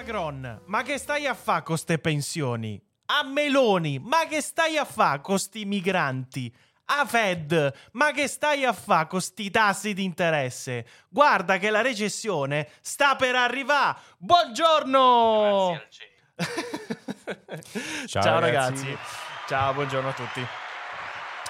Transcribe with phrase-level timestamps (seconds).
[0.00, 2.82] Macron, ma che stai a fa con ste pensioni?
[3.06, 6.50] A Meloni, ma che stai a fa con sti migranti?
[6.86, 10.86] A Fed, ma che stai a fa con sti tassi di interesse?
[11.10, 13.98] Guarda che la recessione sta per arrivare.
[14.16, 15.78] Buongiorno!
[18.06, 18.84] Ciao, Ciao ragazzi.
[18.86, 18.98] ragazzi.
[19.48, 20.46] Ciao, buongiorno a tutti.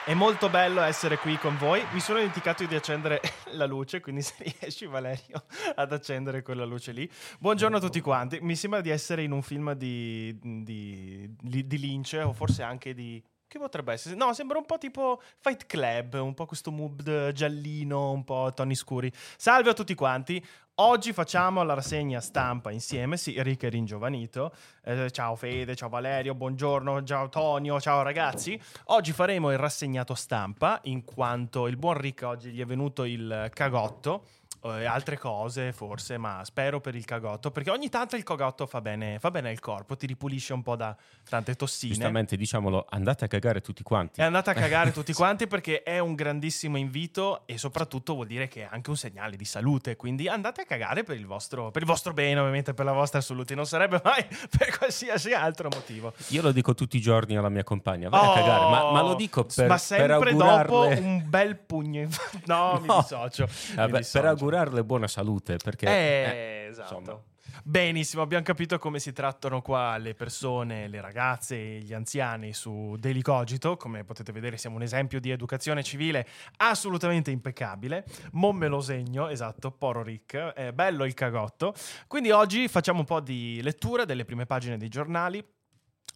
[0.02, 1.84] È molto bello essere qui con voi.
[1.92, 3.20] Mi sono dimenticato di accendere
[3.52, 7.08] la luce, quindi se riesci Valerio ad accendere quella luce lì.
[7.38, 8.38] Buongiorno a tutti quanti.
[8.40, 13.22] Mi sembra di essere in un film di, di, di- Lynch o forse anche di...
[13.50, 14.14] Che potrebbe essere?
[14.14, 18.76] No, sembra un po' tipo Fight Club, un po' questo mood giallino, un po' toni
[18.76, 19.10] scuri.
[19.36, 20.40] Salve a tutti quanti.
[20.76, 23.16] Oggi facciamo la rassegna stampa insieme.
[23.16, 24.54] Sì, Rick è ringiovanito.
[24.84, 28.56] Eh, ciao Fede, ciao Valerio, buongiorno, ciao Tonio, ciao ragazzi.
[28.84, 33.50] Oggi faremo il rassegnato stampa, in quanto il buon Rick oggi gli è venuto il
[33.52, 34.26] cagotto.
[34.62, 38.82] E altre cose forse, ma spero per il cagotto, perché ogni tanto il cagotto fa
[38.82, 40.94] bene, fa bene al corpo, ti ripulisce un po' da
[41.28, 41.94] tante tossine.
[41.94, 44.20] Giustamente diciamolo, andate a cagare tutti quanti.
[44.20, 48.48] È andata a cagare tutti quanti perché è un grandissimo invito e soprattutto vuol dire
[48.48, 49.96] che è anche un segnale di salute.
[49.96, 53.22] Quindi andate a cagare per il vostro, per il vostro bene, ovviamente per la vostra
[53.22, 53.54] salute.
[53.54, 54.26] Non sarebbe mai
[54.58, 56.12] per qualsiasi altro motivo.
[56.28, 59.14] Io lo dico tutti i giorni alla mia compagna, vai a cagare, ma, ma lo
[59.14, 60.98] dico per, Oh, Ma per sempre dopo augurarle...
[61.00, 62.08] un bel pugno.
[62.10, 62.98] fa- No, mi No.
[63.00, 63.46] dissocio.
[63.70, 64.20] mi Vabbè, dissocio.
[64.20, 65.86] per augurarle buona salute, perché...
[65.86, 66.98] Eh, eh, esatto.
[66.98, 67.22] insomma.
[67.62, 73.22] Benissimo, abbiamo capito come si trattano qua le persone, le ragazze gli anziani su Daily
[73.22, 73.76] Cogito.
[73.76, 76.26] Come potete vedere siamo un esempio di educazione civile
[76.58, 78.04] assolutamente impeccabile.
[78.32, 81.74] Non me lo segno, esatto, poro Rick, è bello il cagotto.
[82.06, 85.44] Quindi oggi facciamo un po' di lettura delle prime pagine dei giornali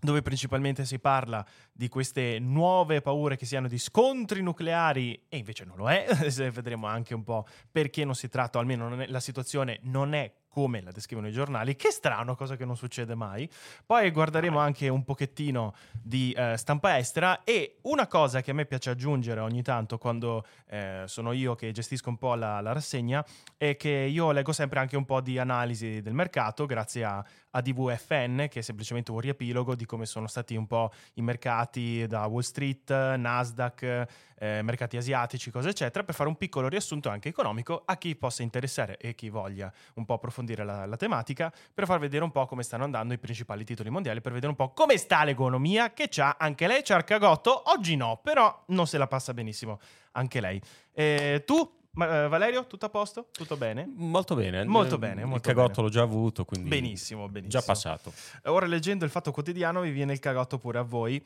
[0.04, 5.65] dove principalmente si parla di queste nuove paure che siano di scontri nucleari e invece
[5.65, 6.04] non lo è,
[6.53, 10.81] vedremo anche un po' perché non si tratta, almeno è- la situazione non è come
[10.81, 13.50] la descrivono i giornali, che strano, cosa che non succede mai.
[13.84, 18.65] Poi guarderemo anche un pochettino di eh, stampa estera e una cosa che a me
[18.65, 23.25] piace aggiungere ogni tanto quando eh, sono io che gestisco un po' la, la rassegna
[23.56, 27.60] è che io leggo sempre anche un po' di analisi del mercato grazie a, a
[27.60, 32.26] DVFN che è semplicemente un riepilogo di come sono stati un po' i mercati da
[32.26, 34.06] Wall Street, Nasdaq,
[34.44, 38.43] eh, mercati asiatici, cose eccetera, per fare un piccolo riassunto anche economico a chi possa
[38.43, 42.47] interessare e chi voglia un po' approfondire la, la tematica, per far vedere un po'
[42.47, 46.09] come stanno andando i principali titoli mondiali, per vedere un po' come sta l'economia, che
[46.10, 49.81] c'ha anche lei, c'ha il cagotto, oggi no, però non se la passa benissimo
[50.12, 50.60] anche lei.
[50.93, 53.28] Eh, tu, ma- eh, Valerio, tutto a posto?
[53.33, 53.91] Tutto bene?
[53.97, 54.65] Molto bene.
[54.65, 55.83] Molto bene, Il molto cagotto bene.
[55.83, 56.69] l'ho già avuto, quindi...
[56.69, 57.60] Benissimo, benissimo.
[57.60, 58.12] Già passato.
[58.44, 61.22] Ora leggendo il Fatto Quotidiano vi viene il cagotto pure a voi.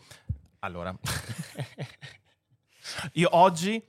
[0.60, 0.92] Allora,
[3.12, 3.82] io oggi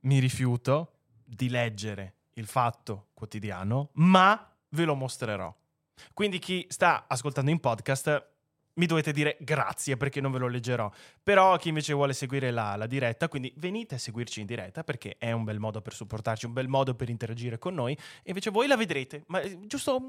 [0.00, 0.92] mi rifiuto
[1.24, 5.54] di leggere il Fatto Quotidiano, ma ve lo mostrerò.
[6.14, 8.36] Quindi chi sta ascoltando in podcast
[8.78, 10.90] mi dovete dire grazie perché non ve lo leggerò.
[11.22, 15.16] Però chi invece vuole seguire la, la diretta, quindi venite a seguirci in diretta perché
[15.18, 17.92] è un bel modo per supportarci, un bel modo per interagire con noi.
[17.92, 20.00] E invece voi la vedrete, ma eh, giusto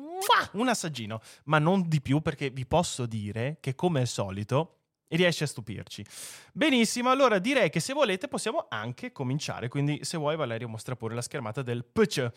[0.53, 4.78] un assaggino, ma non di più perché vi posso dire che come al solito
[5.15, 6.05] riesce a stupirci.
[6.53, 11.15] Benissimo, allora direi che se volete possiamo anche cominciare, quindi se vuoi Valerio mostra pure
[11.15, 12.31] la schermata del PC.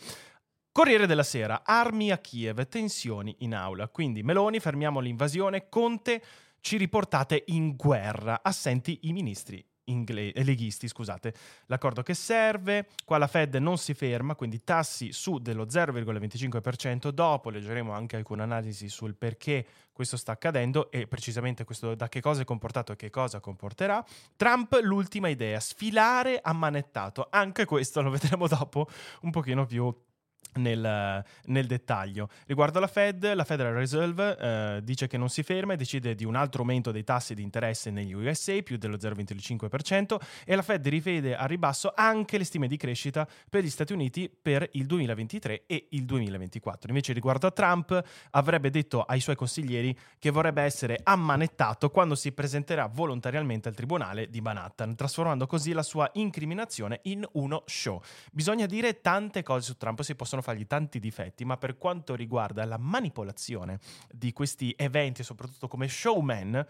[0.73, 3.89] Corriere della Sera, armi a Kiev, tensioni in aula.
[3.89, 6.23] Quindi Meloni, fermiamo l'invasione, Conte,
[6.61, 11.35] ci riportate in guerra, assenti i ministri ingle- eh, leghisti, scusate.
[11.67, 17.51] L'accordo che serve, qua la Fed non si ferma, quindi tassi su dello 0,25%, dopo
[17.51, 22.43] leggeremo anche alcune analisi sul perché questo sta accadendo e precisamente questo da che cosa
[22.43, 24.05] è comportato e che cosa comporterà.
[24.37, 28.89] Trump l'ultima idea, sfilare ammanettato, anche questo lo vedremo dopo
[29.23, 29.95] un pochino più
[30.55, 32.29] nel, nel, dettaglio.
[32.47, 36.25] Riguardo alla Fed, la Federal Reserve eh, dice che non si ferma e decide di
[36.25, 40.87] un altro aumento dei tassi di interesse negli USA, più dello 0,25%, e la Fed
[40.89, 45.65] rivede a ribasso anche le stime di crescita per gli Stati Uniti per il 2023
[45.67, 46.89] e il 2024.
[46.89, 52.33] Invece riguardo a Trump, avrebbe detto ai suoi consiglieri che vorrebbe essere ammanettato quando si
[52.33, 58.01] presenterà volontariamente al tribunale di Manhattan, trasformando così la sua incriminazione in uno show.
[58.33, 62.65] Bisogna dire tante cose su Trump, si possono fargli tanti difetti, ma per quanto riguarda
[62.65, 63.81] la manipolazione
[64.11, 66.65] di questi eventi, soprattutto come showman,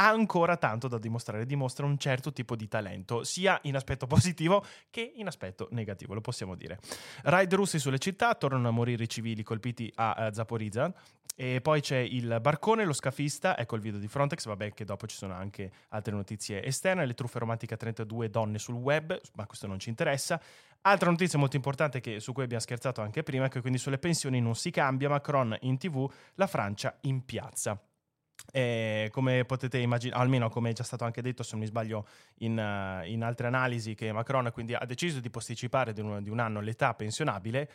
[0.00, 4.64] ha ancora tanto da dimostrare, dimostra un certo tipo di talento, sia in aspetto positivo
[4.90, 6.78] che in aspetto negativo, lo possiamo dire.
[7.22, 10.92] Raid russi sulle città, tornano a morire i civili colpiti a, a Zaporizhia,
[11.40, 15.06] e poi c'è il barcone, lo scafista, ecco il video di Frontex, vabbè che dopo
[15.06, 19.46] ci sono anche altre notizie esterne, le truffe romantiche a 32 donne sul web, ma
[19.46, 20.40] questo non ci interessa.
[20.82, 23.98] Altra notizia molto importante che, su cui abbiamo scherzato anche prima è che quindi sulle
[23.98, 27.80] pensioni non si cambia, Macron in tv, la Francia in piazza.
[28.50, 32.06] E come potete immaginare, almeno come è già stato anche detto, se non mi sbaglio,
[32.38, 36.30] in, uh, in altre analisi, che Macron quindi ha deciso di posticipare di un, di
[36.30, 37.70] un anno l'età pensionabile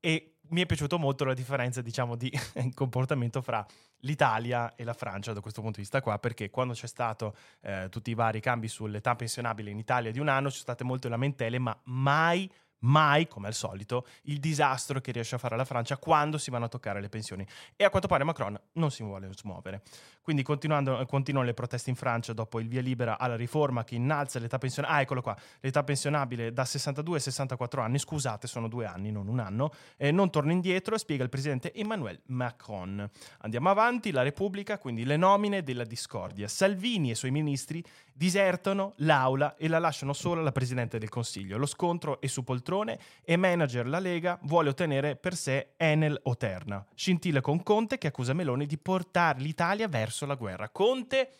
[0.00, 2.30] e mi è piaciuto molto la differenza, diciamo, di
[2.74, 3.66] comportamento fra
[4.00, 7.88] l'Italia e la Francia da questo punto di vista qua, perché quando c'è stato eh,
[7.90, 11.08] tutti i vari cambi sull'età pensionabile in Italia di un anno, ci sono state molte
[11.08, 15.96] lamentele, ma mai mai, come al solito, il disastro che riesce a fare la Francia
[15.96, 17.46] quando si vanno a toccare le pensioni.
[17.76, 19.82] E a quanto pare Macron non si vuole smuovere.
[20.20, 24.58] Quindi continuano le proteste in Francia dopo il via libera alla riforma che innalza l'età
[24.58, 24.98] pensionabile.
[24.98, 29.28] Ah, eccolo qua, l'età pensionabile da 62 a 64 anni, scusate, sono due anni, non
[29.28, 33.08] un anno, eh, non torna indietro, spiega il presidente Emmanuel Macron.
[33.42, 36.48] Andiamo avanti, la Repubblica, quindi le nomine della discordia.
[36.48, 41.58] Salvini e i suoi ministri disertano l'aula e la lasciano sola la Presidente del Consiglio.
[41.58, 46.36] Lo scontro è su poltrone e manager la Lega vuole ottenere per sé Enel o
[46.36, 46.84] Terna.
[46.94, 50.68] Scintilla con Conte che accusa Meloni di portare l'Italia verso la guerra.
[50.68, 51.30] Conte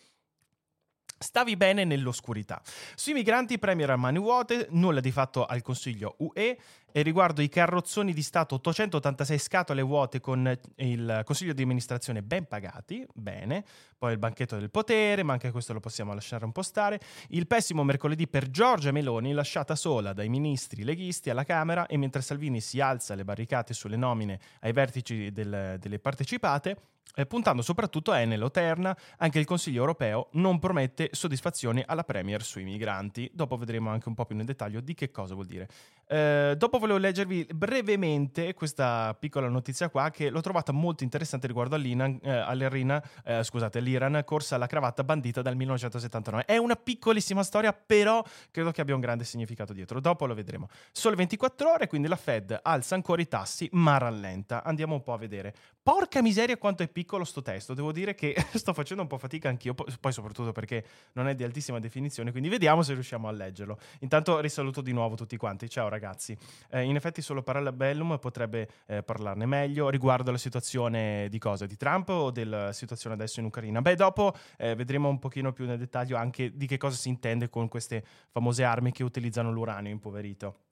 [1.19, 2.61] Stavi bene nell'oscurità.
[2.95, 6.59] Sui migranti premier a mani vuote, nulla di fatto al Consiglio UE
[6.93, 12.47] e riguardo i carrozzoni di Stato 886 scatole vuote con il Consiglio di amministrazione ben
[12.47, 13.65] pagati, bene,
[13.99, 17.47] poi il banchetto del potere, ma anche questo lo possiamo lasciare un po' stare, il
[17.47, 22.61] pessimo mercoledì per Giorgia Meloni lasciata sola dai ministri leghisti alla Camera e mentre Salvini
[22.61, 26.77] si alza le barricate sulle nomine ai vertici del, delle partecipate,
[27.19, 32.05] eh, puntando soprattutto a Enel o Terna, anche il Consiglio europeo non promette soddisfazioni alla
[32.05, 33.31] Premier sui migranti.
[33.33, 35.67] Dopo vedremo anche un po' più nel dettaglio di che cosa vuol dire.
[36.09, 41.75] Eh, dopo volevo leggervi brevemente questa piccola notizia qua che l'ho trovata molto interessante riguardo
[41.75, 46.45] all'Iran, eh, all'Iran, eh, scusate, l'Iran corsa alla cravatta bandita dal 1979.
[46.45, 50.01] È una piccolissima storia, però credo che abbia un grande significato dietro.
[50.01, 50.69] Dopo lo vedremo.
[50.93, 54.63] Sole 24 ore, quindi la Fed alza ancora i tassi, ma rallenta.
[54.63, 55.55] Andiamo un po' a vedere.
[55.87, 59.49] Porca miseria quanto è piccolo sto testo, devo dire che sto facendo un po' fatica
[59.49, 63.79] anch'io, poi soprattutto perché non è di altissima definizione, quindi vediamo se riusciamo a leggerlo.
[64.01, 66.37] Intanto risaluto di nuovo tutti quanti, ciao ragazzi.
[66.71, 71.67] Eh, in effetti solo Parallabellum potrebbe eh, parlarne meglio riguardo alla situazione di cosa?
[71.67, 73.81] Di Trump o della situazione adesso in Ucraina?
[73.81, 77.49] Beh, dopo eh, vedremo un pochino più nel dettaglio anche di che cosa si intende
[77.49, 80.63] con queste famose armi che utilizzano l'uranio impoverito.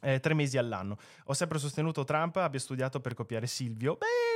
[0.00, 0.96] Eh, tre mesi all'anno.
[1.26, 3.96] Ho sempre sostenuto Trump abbia studiato per copiare Silvio.
[3.96, 4.34] Beh,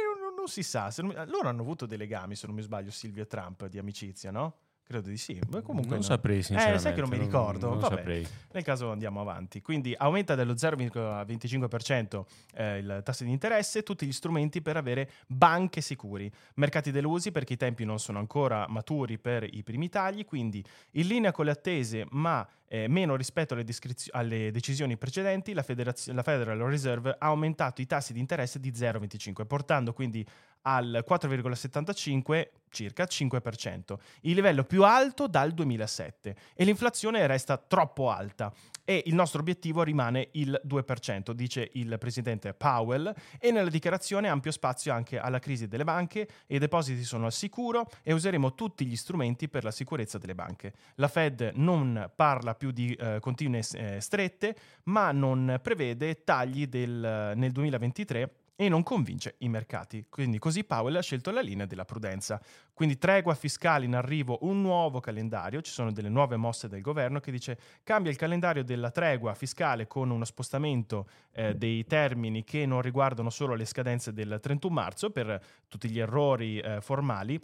[0.48, 0.92] si sa.
[0.96, 1.12] Non.
[1.28, 4.56] Loro hanno avuto dei legami, se non mi sbaglio, Silvio e Trump di amicizia, no?
[4.88, 5.38] Credo di sì.
[5.46, 6.02] Beh, comunque non no.
[6.02, 6.78] saprei, sinceramente.
[6.78, 7.68] Eh, sai che non mi ricordo.
[7.68, 9.60] Non, non Vabbè, nel caso andiamo avanti.
[9.60, 12.24] Quindi aumenta dello 0,25%
[12.54, 16.32] eh, il tasso di interesse tutti gli strumenti per avere banche sicuri.
[16.54, 21.06] Mercati delusi perché i tempi non sono ancora maturi per i primi tagli, quindi in
[21.06, 26.10] linea con le attese, ma eh, meno rispetto alle, descriz- alle, decisioni precedenti, la, Federaz-
[26.10, 30.26] la Federal Reserve ha aumentato i tassi di interesse di 0,25, portando quindi
[30.68, 38.52] al 4,75 circa 5%, il livello più alto dal 2007 e l'inflazione resta troppo alta
[38.84, 44.50] e il nostro obiettivo rimane il 2%, dice il presidente Powell e nella dichiarazione ampio
[44.50, 48.96] spazio anche alla crisi delle banche i depositi sono al sicuro e useremo tutti gli
[48.96, 50.72] strumenti per la sicurezza delle banche.
[50.96, 57.32] La Fed non parla più di eh, continue eh, strette, ma non prevede tagli del,
[57.34, 58.30] nel 2023
[58.60, 60.06] e non convince i mercati.
[60.10, 62.42] Quindi così Powell ha scelto la linea della prudenza.
[62.74, 67.20] Quindi tregua fiscale in arrivo, un nuovo calendario, ci sono delle nuove mosse del governo
[67.20, 72.66] che dice cambia il calendario della tregua fiscale con uno spostamento eh, dei termini che
[72.66, 77.40] non riguardano solo le scadenze del 31 marzo per tutti gli errori eh, formali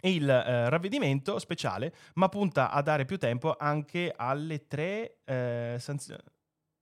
[0.00, 5.74] e il eh, ravvedimento speciale, ma punta a dare più tempo anche alle tre eh,
[5.80, 6.34] sanzioni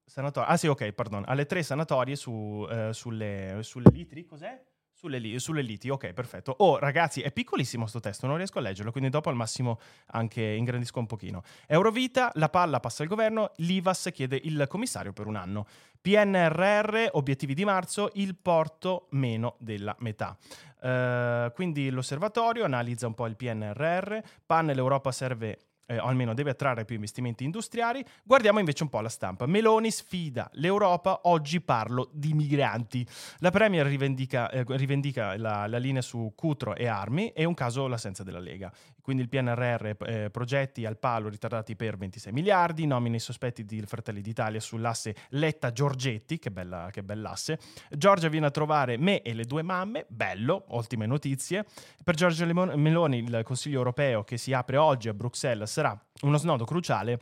[0.05, 0.51] sanatorie.
[0.51, 1.25] Ah sì, ok, pardon.
[1.27, 4.63] Alle tre sanatorie su, eh, sulle, sulle litri, cos'è?
[4.97, 6.55] Sulle, li- sulle liti, ok, perfetto.
[6.59, 9.79] Oh, ragazzi, è piccolissimo sto testo, non riesco a leggerlo, quindi dopo al massimo
[10.13, 11.43] anche ingrandisco un pochino.
[11.67, 15.67] Eurovita, la palla passa al governo, l'IVAS chiede il commissario per un anno.
[16.01, 20.39] PNRR, obiettivi di marzo, il porto meno della metà.
[20.81, 26.51] Uh, quindi l'osservatorio analizza un po' il PNRR, PAN l'Europa serve eh, o almeno deve
[26.51, 28.05] attrarre più investimenti industriali.
[28.23, 29.47] Guardiamo invece un po' la stampa.
[29.47, 33.07] Meloni sfida l'Europa, oggi parlo di migranti.
[33.39, 37.87] La Premier rivendica, eh, rivendica la, la, linea su Cutro e armi e un caso
[37.87, 38.73] l'assenza della Lega.
[39.01, 44.23] Quindi il PNRR, eh, progetti al palo ritardati per 26 miliardi, nomine sospetti di Fratelli
[44.23, 47.59] d'Italia sull'asse Letta-Giorgetti, che, bella, che bell'asse.
[47.91, 51.67] Giorgia viene a trovare me e le due mamme, bello, ottime notizie.
[52.03, 56.65] Per Giorgia Meloni il Consiglio europeo che si apre oggi a Bruxelles sarà uno snodo
[56.65, 57.19] cruciale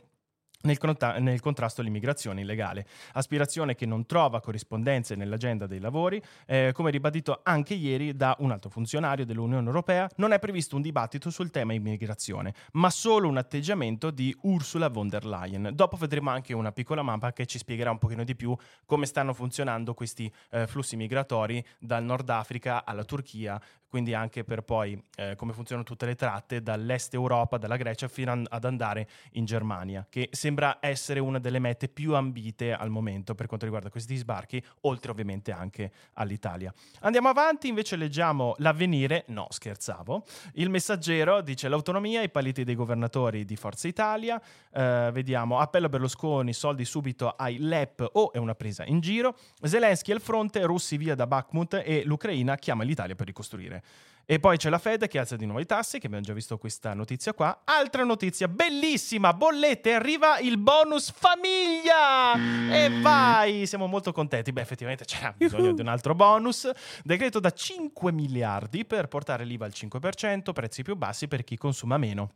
[0.62, 2.86] nel, conta- nel, contrasto all'immigrazione illegale.
[3.14, 6.22] Aspirazione che non trova corrispondenze nell'agenda dei lavori.
[6.46, 10.82] Eh, come ribadito anche ieri da un altro funzionario dell'Unione Europea, non è previsto un
[10.82, 15.70] dibattito sul tema immigrazione, ma solo un atteggiamento di Ursula von der Leyen.
[15.72, 18.54] Dopo vedremo anche una piccola mappa che ci spiegherà un pochino di più
[18.84, 23.60] come stanno funzionando questi eh, flussi migratori dal Nord Africa alla Turchia,
[23.92, 28.42] quindi anche per poi eh, come funzionano tutte le tratte dall'est Europa, dalla Grecia, fino
[28.48, 33.44] ad andare in Germania, che sembra essere una delle mete più ambite al momento per
[33.44, 36.72] quanto riguarda questi sbarchi, oltre ovviamente anche all'Italia.
[37.00, 43.44] Andiamo avanti, invece leggiamo l'avvenire, no scherzavo, il messaggero dice l'autonomia, i paliti dei governatori
[43.44, 44.40] di Forza Italia,
[44.72, 49.36] eh, vediamo appello a Berlusconi, soldi subito ai LEP o è una presa in giro,
[49.60, 53.80] Zelensky al fronte, russi via da Bakhmut e l'Ucraina chiama l'Italia per ricostruire.
[54.24, 56.56] E poi c'è la Fed che alza di nuovo i tassi, che abbiamo già visto
[56.56, 57.62] questa notizia qua.
[57.64, 62.34] Altra notizia bellissima, bollette, arriva il bonus famiglia!
[62.72, 64.52] E vai, siamo molto contenti.
[64.52, 66.70] Beh, effettivamente c'era bisogno di un altro bonus.
[67.02, 71.98] Decreto da 5 miliardi per portare l'IVA al 5%, prezzi più bassi per chi consuma
[71.98, 72.30] meno.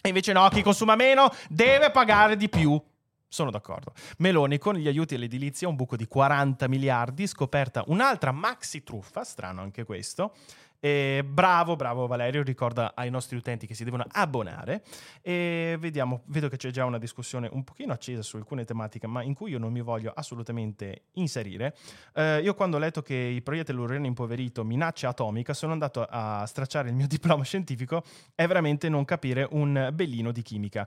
[0.00, 2.82] E invece no, chi consuma meno deve pagare di più.
[3.28, 3.92] Sono d'accordo.
[4.18, 9.62] Meloni con gli aiuti all'edilizia, un buco di 40 miliardi, scoperta un'altra maxi truffa, strano
[9.62, 10.32] anche questo.
[10.80, 14.82] E bravo, bravo Valerio, ricorda ai nostri utenti che si devono abbonare.
[15.22, 19.22] E vediamo, vedo che c'è già una discussione un pochino accesa su alcune tematiche, ma
[19.22, 21.76] in cui io non mi voglio assolutamente inserire.
[22.14, 26.44] Eh, io quando ho letto che i proiettili uranium impoverito minaccia atomica, sono andato a
[26.46, 28.02] stracciare il mio diploma scientifico
[28.34, 30.86] e veramente non capire un bellino di chimica.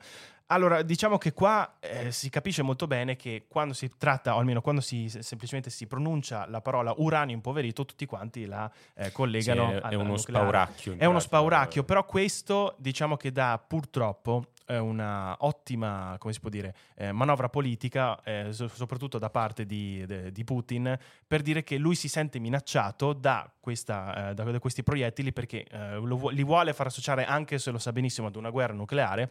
[0.52, 4.62] Allora, diciamo che qua eh, si capisce molto bene che quando si tratta, o almeno
[4.62, 9.76] quando si, semplicemente si pronuncia la parola uranio impoverito, tutti quanti la eh, collegano sì,
[9.76, 10.96] è, è uno spauracchio.
[10.98, 14.46] È uno spauracchio, però questo diciamo che dà purtroppo
[14.78, 20.32] una ottima, come si può dire, eh, manovra politica, eh, soprattutto da parte di, de,
[20.32, 24.84] di, Putin, per dire che lui si sente minacciato da, questa, eh, da, da questi
[24.84, 28.52] proiettili perché eh, lo, li vuole far associare, anche se lo sa benissimo, ad una
[28.52, 29.30] guerra nucleare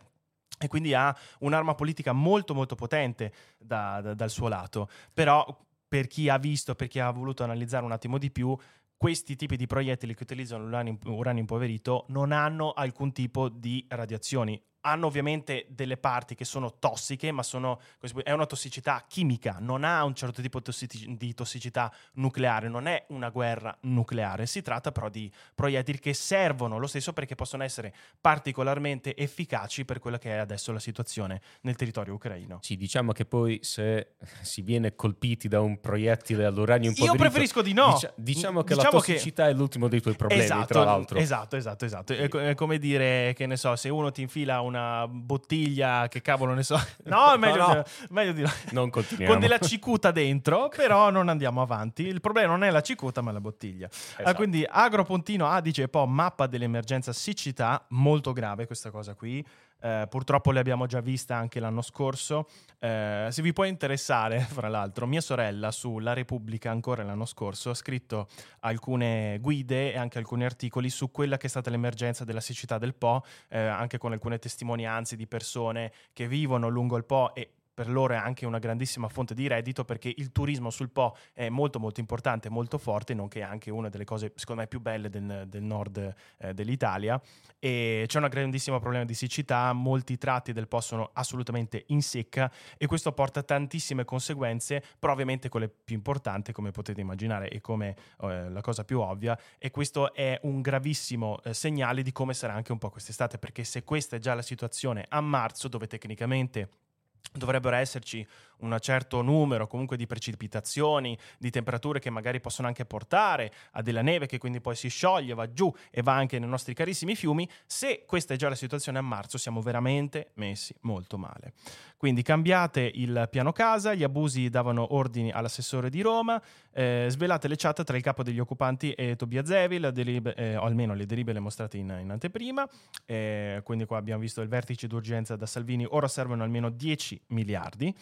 [0.58, 4.88] e quindi ha un'arma politica molto molto potente da, da, dal suo lato.
[5.12, 5.46] Però
[5.86, 8.56] per chi ha visto, per chi ha voluto analizzare un attimo di più,
[8.96, 14.60] questi tipi di proiettili che utilizzano l'uranio, uranio impoverito non hanno alcun tipo di radiazioni
[14.88, 17.80] hanno ovviamente delle parti che sono tossiche, ma sono,
[18.22, 23.28] è una tossicità chimica, non ha un certo tipo di tossicità nucleare, non è una
[23.30, 29.16] guerra nucleare, si tratta però di proiettili che servono lo stesso perché possono essere particolarmente
[29.16, 32.58] efficaci per quella che è adesso la situazione nel territorio ucraino.
[32.62, 37.22] Sì, diciamo che poi se si viene colpiti da un proiettile all'uranio impoverito...
[37.22, 37.92] Io preferisco di no!
[37.92, 39.50] Dicia- diciamo che diciamo la tossicità che...
[39.50, 41.18] è l'ultimo dei tuoi problemi, esatto, tra l'altro.
[41.18, 42.12] Esatto, esatto, esatto.
[42.12, 46.54] È come dire, che ne so, se uno ti infila una una bottiglia che cavolo
[46.54, 46.80] ne so.
[47.04, 47.82] No, meglio, no, no.
[47.82, 48.50] Di, meglio di no.
[48.70, 49.32] Non continuiamo.
[49.32, 52.06] Con della cicuta dentro, però non andiamo avanti.
[52.06, 53.86] Il problema non è la cicuta, ma la bottiglia.
[53.86, 54.28] Ah, esatto.
[54.28, 59.44] Ah, quindi Agropontino A dice poi mappa dell'emergenza siccità, molto grave questa cosa qui.
[59.80, 62.48] Eh, purtroppo le abbiamo già viste anche l'anno scorso.
[62.78, 67.70] Eh, se vi può interessare, fra l'altro, mia sorella su La Repubblica ancora l'anno scorso
[67.70, 68.28] ha scritto
[68.60, 72.94] alcune guide e anche alcuni articoli su quella che è stata l'emergenza della siccità del
[72.94, 77.88] Po, eh, anche con alcune testimonianze di persone che vivono lungo il Po e per
[77.88, 81.78] loro è anche una grandissima fonte di reddito perché il turismo sul Po è molto
[81.78, 85.62] molto importante, molto forte, nonché anche una delle cose secondo me più belle del, del
[85.62, 87.22] nord eh, dell'Italia.
[87.56, 92.50] E c'è un grandissimo problema di siccità, molti tratti del Po sono assolutamente in secca
[92.76, 97.94] e questo porta tantissime conseguenze, però ovviamente quelle più importanti come potete immaginare e come
[98.22, 102.54] eh, la cosa più ovvia e questo è un gravissimo eh, segnale di come sarà
[102.54, 106.86] anche un po' quest'estate perché se questa è già la situazione a marzo dove tecnicamente
[107.32, 108.26] dovrebbero esserci
[108.60, 114.02] un certo numero comunque di precipitazioni, di temperature che magari possono anche portare a della
[114.02, 117.48] neve che quindi poi si scioglie, va giù e va anche nei nostri carissimi fiumi,
[117.66, 121.52] se questa è già la situazione a marzo siamo veramente messi molto male.
[121.98, 126.40] Quindi cambiate il piano casa, gli abusi davano ordini all'assessore di Roma,
[126.72, 130.62] eh, svelate le chat tra il capo degli occupanti e Tobia Zevi, delib- eh, o
[130.62, 132.68] almeno le delibere mostrate in, in anteprima,
[133.04, 137.92] eh, quindi qua abbiamo visto il vertice d'urgenza da Salvini, ora servono almeno 10 miliardi.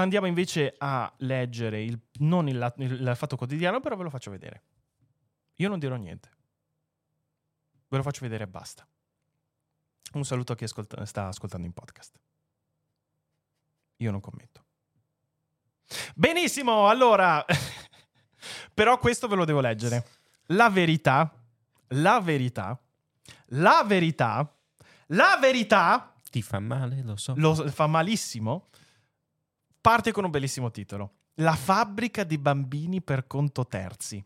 [0.00, 4.62] Andiamo invece a leggere il, non il, il fatto quotidiano, però ve lo faccio vedere.
[5.56, 6.30] Io non dirò niente.
[7.88, 8.86] Ve lo faccio vedere e basta.
[10.12, 12.18] Un saluto a chi ascolta, sta ascoltando in podcast.
[13.96, 14.64] Io non commento.
[16.14, 17.44] Benissimo, allora,
[18.72, 20.06] però questo ve lo devo leggere.
[20.46, 21.30] La verità,
[21.88, 22.80] la verità,
[23.48, 24.56] la verità,
[25.08, 26.14] la verità...
[26.30, 27.34] Ti fa male, lo so.
[27.36, 28.68] Lo fa malissimo
[29.80, 31.12] Parte con un bellissimo titolo.
[31.34, 34.22] La fabbrica di bambini per conto terzi.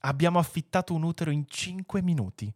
[0.00, 2.52] Abbiamo affittato un utero in 5 minuti.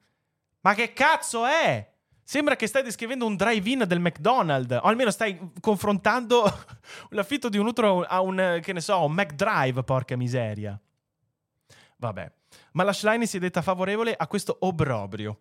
[0.62, 1.92] Ma che cazzo è?
[2.23, 6.44] Sembra che stai descrivendo un drive-in del McDonald's, o almeno stai confrontando
[7.11, 10.80] l'affitto di un utero a un, che ne so, un McDrive, porca miseria.
[11.97, 12.32] Vabbè.
[12.73, 15.40] Ma la Schlein si è detta favorevole a questo obbrobrio.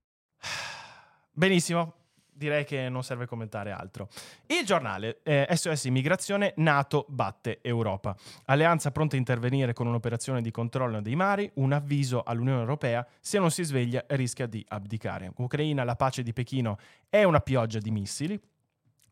[1.33, 1.93] Benissimo,
[2.41, 4.09] direi che non serve commentare altro.
[4.47, 8.15] Il giornale eh, SOS Immigrazione, NATO batte Europa.
[8.45, 13.37] Alleanza pronta a intervenire con un'operazione di controllo dei mari, un avviso all'Unione Europea, se
[13.37, 15.31] non si sveglia rischia di abdicare.
[15.37, 16.77] Ucraina, la pace di Pechino
[17.09, 18.39] è una pioggia di missili,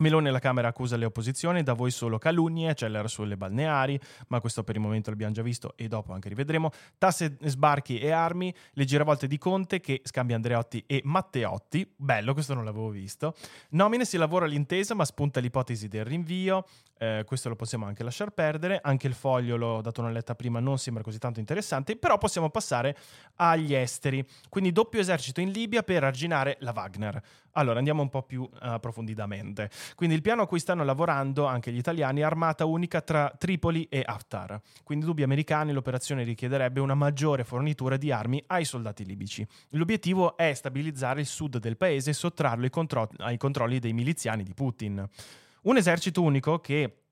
[0.01, 4.63] Meloni alla Camera accusa le opposizioni, da voi solo calunnie, accelera sulle balneari, ma questo
[4.63, 6.71] per il momento l'abbiamo già visto e dopo anche rivedremo.
[6.97, 12.53] Tasse, sbarchi e armi, le giravolte di Conte che scambia Andreotti e Matteotti, bello, questo
[12.53, 13.35] non l'avevo visto.
[13.71, 16.65] Nomine si lavora all'intesa ma spunta l'ipotesi del rinvio,
[16.97, 20.61] eh, questo lo possiamo anche lasciar perdere, anche il foglio l'ho dato una letta prima,
[20.61, 22.95] non sembra così tanto interessante, però possiamo passare
[23.35, 27.21] agli esteri, quindi doppio esercito in Libia per arginare la Wagner.
[27.53, 29.69] Allora andiamo un po' più approfonditamente.
[29.95, 33.87] Quindi il piano a cui stanno lavorando anche gli italiani è armata unica tra Tripoli
[33.89, 34.61] e Haftar.
[34.83, 39.45] Quindi dubbi americani l'operazione richiederebbe una maggiore fornitura di armi ai soldati libici.
[39.69, 44.43] L'obiettivo è stabilizzare il sud del paese e sottrarlo ai, contro- ai controlli dei miliziani
[44.43, 45.07] di Putin.
[45.61, 47.08] Un esercito unico che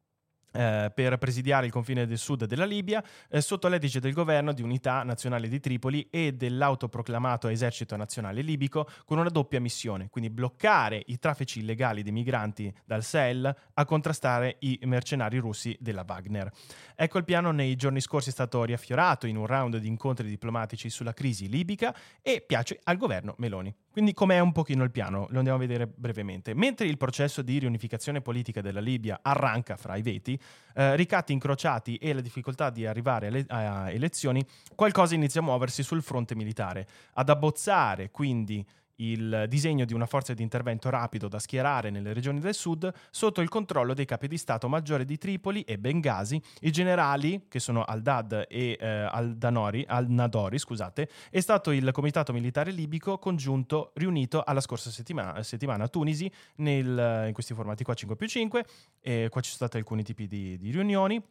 [0.51, 4.61] eh, per presidiare il confine del sud della Libia, eh, sotto l'edice del governo di
[4.61, 11.01] unità nazionale di Tripoli e dell'autoproclamato esercito nazionale libico con una doppia missione, quindi bloccare
[11.07, 16.51] i traffici illegali di migranti dal Sahel a contrastare i mercenari russi della Wagner.
[16.95, 20.89] Ecco il piano nei giorni scorsi è stato riaffiorato in un round di incontri diplomatici
[20.89, 23.73] sulla crisi libica e piace al governo Meloni.
[23.97, 25.25] Quindi com'è un pochino il piano?
[25.31, 26.53] Lo andiamo a vedere brevemente.
[26.53, 30.39] Mentre il processo di riunificazione politica della Libia arranca fra i veti,
[30.75, 35.81] eh, ricatti incrociati e la difficoltà di arrivare alle, a elezioni, qualcosa inizia a muoversi
[35.81, 36.85] sul fronte militare.
[37.13, 38.63] Ad abbozzare quindi
[38.97, 43.41] il disegno di una forza di intervento rapido da schierare nelle regioni del sud sotto
[43.41, 47.83] il controllo dei capi di Stato maggiore di Tripoli e Bengasi, i generali che sono
[47.83, 54.61] Al-Dad e eh, Al-Danori, Al-Nadori, scusate, è stato il comitato militare libico congiunto riunito alla
[54.61, 58.65] scorsa settimana, settimana a Tunisi nel, in questi formati qua 5 più 5,
[59.01, 61.21] e qua ci sono stati alcuni tipi di, di riunioni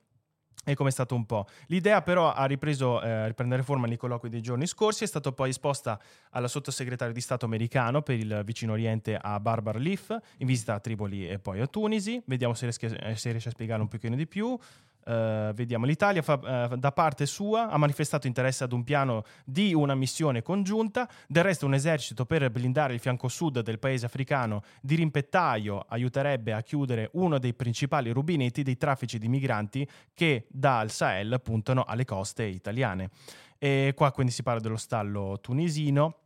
[0.65, 1.47] e come è stato un po'.
[1.67, 5.31] L'idea però ha ripreso eh, a riprendere forma nei colloqui dei giorni scorsi, è stata
[5.33, 5.99] poi esposta
[6.31, 10.81] alla sottosegretaria di Stato americano per il vicino Oriente a Barbara Leaf, in visita a
[10.81, 12.21] Tripoli e poi a Tunisi.
[12.27, 14.59] Vediamo se riesce, eh, se riesce a spiegare un pochino di più.
[15.07, 19.73] Uh, vediamo, l'Italia fa, uh, da parte sua ha manifestato interesse ad un piano di
[19.73, 24.65] una missione congiunta, del resto un esercito per blindare il fianco sud del paese africano
[24.81, 30.91] di rimpettaio aiuterebbe a chiudere uno dei principali rubinetti dei traffici di migranti che dal
[30.91, 33.11] Sahel puntano alle coste italiane.
[33.59, 36.23] E qua quindi si parla dello stallo tunisino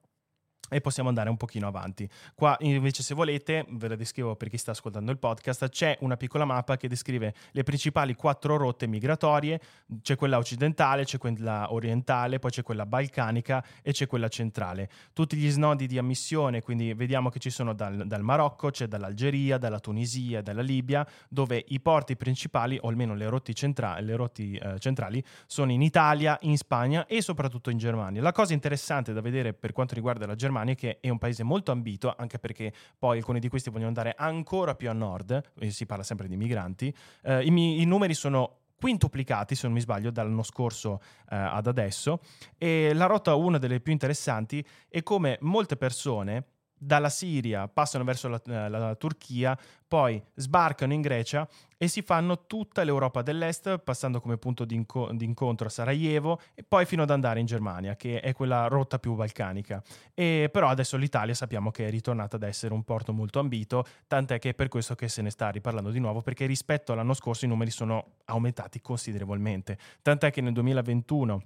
[0.70, 2.08] e possiamo andare un pochino avanti.
[2.34, 6.16] Qua invece se volete, ve la descrivo per chi sta ascoltando il podcast, c'è una
[6.16, 9.60] piccola mappa che descrive le principali quattro rotte migratorie,
[10.00, 14.88] c'è quella occidentale, c'è quella orientale, poi c'è quella balcanica e c'è quella centrale.
[15.12, 19.58] Tutti gli snodi di ammissione, quindi vediamo che ci sono dal, dal Marocco, c'è dall'Algeria,
[19.58, 24.42] dalla Tunisia, dalla Libia, dove i porti principali, o almeno le rotte, centra- le rotte
[24.42, 28.22] eh, centrali, sono in Italia, in Spagna e soprattutto in Germania.
[28.22, 31.44] La cosa interessante da vedere per quanto riguarda la Germania Germania, che è un paese
[31.44, 35.70] molto ambito, anche perché poi alcuni di questi vogliono andare ancora più a nord, e
[35.70, 36.92] si parla sempre di migranti.
[37.22, 42.20] Eh, i, i, numeri sono quintuplicati, se non mi sbaglio, dall'anno scorso eh, ad adesso.
[42.58, 46.44] E la rotta, una delle più interessanti, è come molte persone
[46.82, 52.46] dalla Siria passano verso la, eh, la, Turchia, poi sbarcano in Grecia e si fanno
[52.46, 57.10] tutta l'Europa dell'Est, passando come punto di, inco- incontro a Sarajevo e poi fino ad
[57.10, 59.82] andare in Germania, che è quella rotta più balcanica.
[60.14, 64.38] E però adesso l'Italia sappiamo che è ritornata ad essere un porto molto ambito, tant'è
[64.38, 67.44] che è per questo che se ne sta riparlando di nuovo, perché rispetto all'anno scorso
[67.44, 69.76] i numeri sono aumentati considerevolmente.
[70.00, 71.42] Tant'è che nel 2021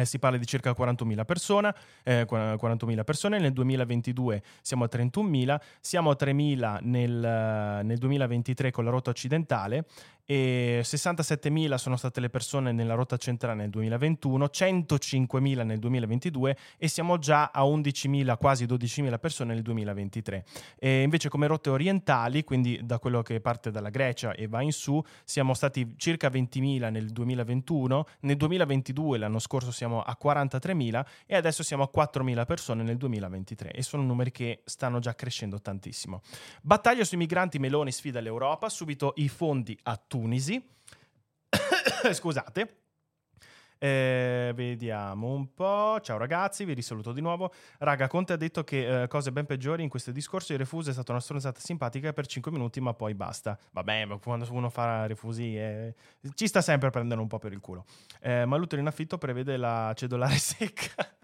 [0.00, 5.60] eh, si parla di circa 40.000 persone, eh, 40.000 persone, nel 2022 siamo a 31.000,
[5.80, 9.84] siamo a 3.000 nel, nel 2023 con la rotta occidentale
[10.30, 16.86] e 67.000 sono state le persone nella rotta centrale nel 2021, 105.000 nel 2022 e
[16.86, 20.44] siamo già a 11.000, quasi 12.000 persone nel 2023.
[20.78, 24.70] E invece come rotte orientali, quindi da quello che parte dalla Grecia e va in
[24.70, 31.34] su, siamo stati circa 20.000 nel 2021, nel 2022 l'anno scorso siamo a 43.000 e
[31.34, 36.22] adesso siamo a 4.000 persone nel 2023 e sono numeri che stanno già crescendo tantissimo.
[36.62, 40.62] Battaglia sui migranti, Meloni sfida l'Europa, subito i fondi a tutti Tunisi.
[42.12, 42.76] Scusate.
[43.78, 45.98] Eh, vediamo un po'.
[46.02, 47.50] Ciao ragazzi, vi risaluto di nuovo.
[47.78, 50.52] Raga, Conte ha detto che eh, cose ben peggiori in questo discorso.
[50.52, 53.58] Il refuso è stata una stronzata simpatica per 5 minuti, ma poi basta.
[53.72, 55.94] Vabbè, ma quando uno fa refusi eh,
[56.34, 57.86] ci sta sempre a prendere un po' per il culo.
[58.20, 61.18] Eh, ma l'utero in affitto prevede la cedolare secca.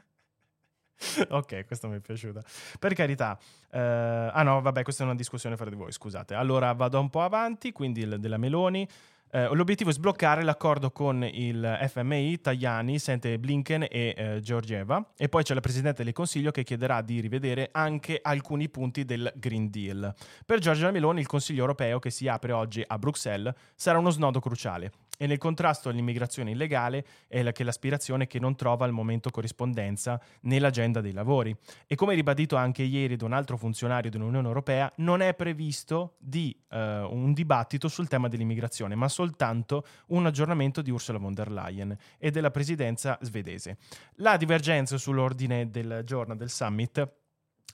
[1.28, 2.42] ok, questo mi è piaciuta.
[2.78, 3.38] Per carità.
[3.70, 6.34] Uh, ah no, vabbè, questa è una discussione fra di voi, scusate.
[6.34, 8.88] Allora vado un po' avanti, quindi il, della Meloni.
[9.28, 15.04] Uh, l'obiettivo è sbloccare l'accordo con il FMI, Tajani, sente Blinken e uh, Georgieva.
[15.16, 19.30] E poi c'è la Presidente del Consiglio che chiederà di rivedere anche alcuni punti del
[19.36, 20.14] Green Deal.
[20.44, 24.40] Per Giorgia Meloni il Consiglio europeo che si apre oggi a Bruxelles sarà uno snodo
[24.40, 29.30] cruciale e nel contrasto all'immigrazione illegale è la, che l'aspirazione che non trova al momento
[29.30, 31.56] corrispondenza nell'agenda dei lavori.
[31.86, 36.56] E come ribadito anche ieri da un altro funzionario dell'Unione Europea, non è previsto di,
[36.70, 41.96] uh, un dibattito sul tema dell'immigrazione, ma soltanto un aggiornamento di Ursula von der Leyen
[42.18, 43.78] e della presidenza svedese.
[44.16, 47.08] La divergenza sull'ordine del giorno del summit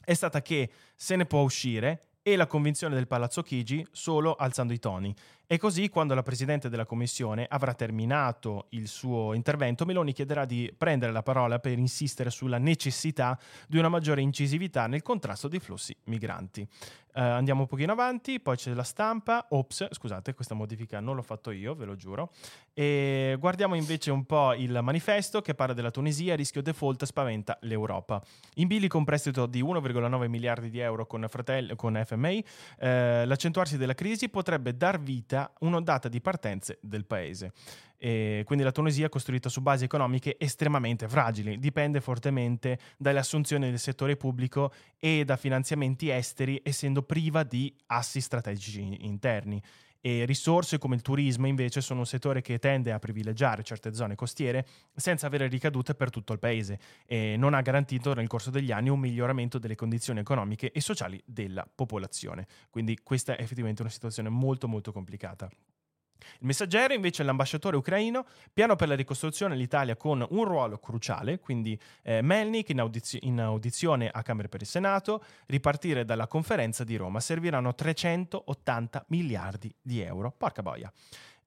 [0.05, 4.73] è stata che se ne può uscire e la convinzione del Palazzo Chigi solo alzando
[4.73, 5.15] i toni.
[5.53, 10.73] E così, quando la Presidente della Commissione avrà terminato il suo intervento, Meloni chiederà di
[10.75, 13.39] prendere la parola per insistere sulla necessità
[13.69, 16.67] di una maggiore incisività nel contrasto dei flussi migranti.
[17.15, 19.45] Uh, andiamo un pochino avanti, poi c'è la stampa.
[19.51, 22.31] Ops, scusate, questa modifica non l'ho fatto io, ve lo giuro.
[22.73, 28.23] E guardiamo invece un po' il manifesto che parla della Tunisia, rischio default spaventa l'Europa.
[28.55, 32.45] In bilico un prestito di 1,9 miliardi di euro con, fratelli, con FMI,
[32.79, 37.53] eh, l'accentuarsi della crisi potrebbe dar vita un'ondata di partenze del paese.
[37.97, 43.71] E quindi la Tunisia è costruita su basi economiche estremamente fragili, dipende fortemente dalle assunzioni
[43.71, 49.63] del settore pubblico e da finanziamenti esteri, essendo priva di assi strategici interni.
[50.05, 54.17] E risorse come il turismo invece sono un settore che tende a privilegiare certe zone
[54.17, 58.73] costiere senza avere ricadute per tutto il paese e non ha garantito nel corso degli
[58.73, 62.49] anni un miglioramento delle condizioni economiche e sociali della popolazione.
[62.69, 65.49] Quindi questa è effettivamente una situazione molto molto complicata.
[66.39, 71.39] Il messaggero invece è l'ambasciatore ucraino, piano per la ricostruzione l'Italia con un ruolo cruciale,
[71.39, 76.85] quindi eh, Melnik in, audizio- in, audizione a Camere per il Senato, ripartire dalla conferenza
[76.85, 80.33] di Roma, serviranno 380 miliardi di euro.
[80.37, 80.93] Porca boia.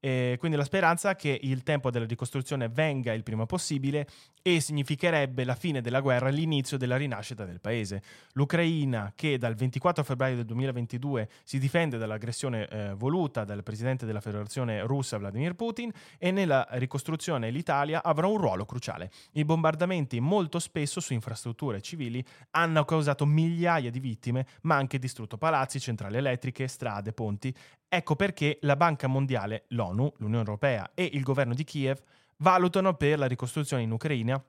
[0.06, 4.08] E quindi la speranza che il tempo della ricostruzione venga il prima possibile
[4.44, 8.04] e significherebbe la fine della guerra e l'inizio della rinascita del paese.
[8.34, 14.22] L'Ucraina, che dal 24 febbraio del 2022 si difende dall'aggressione eh, voluta dal presidente della
[14.22, 19.10] federazione russa Vladimir Putin, e nella ricostruzione l'Italia avrà un ruolo cruciale.
[19.32, 25.40] I bombardamenti molto spesso su infrastrutture civili hanno causato migliaia di vittime, ma anche distrutto
[25.40, 27.52] palazzi, centrali elettriche, strade, ponti
[27.96, 31.98] Ecco perché la Banca Mondiale, l'ONU, l'Unione Europea e il governo di Kiev
[32.40, 34.44] valutano per la ricostruzione in Ucraina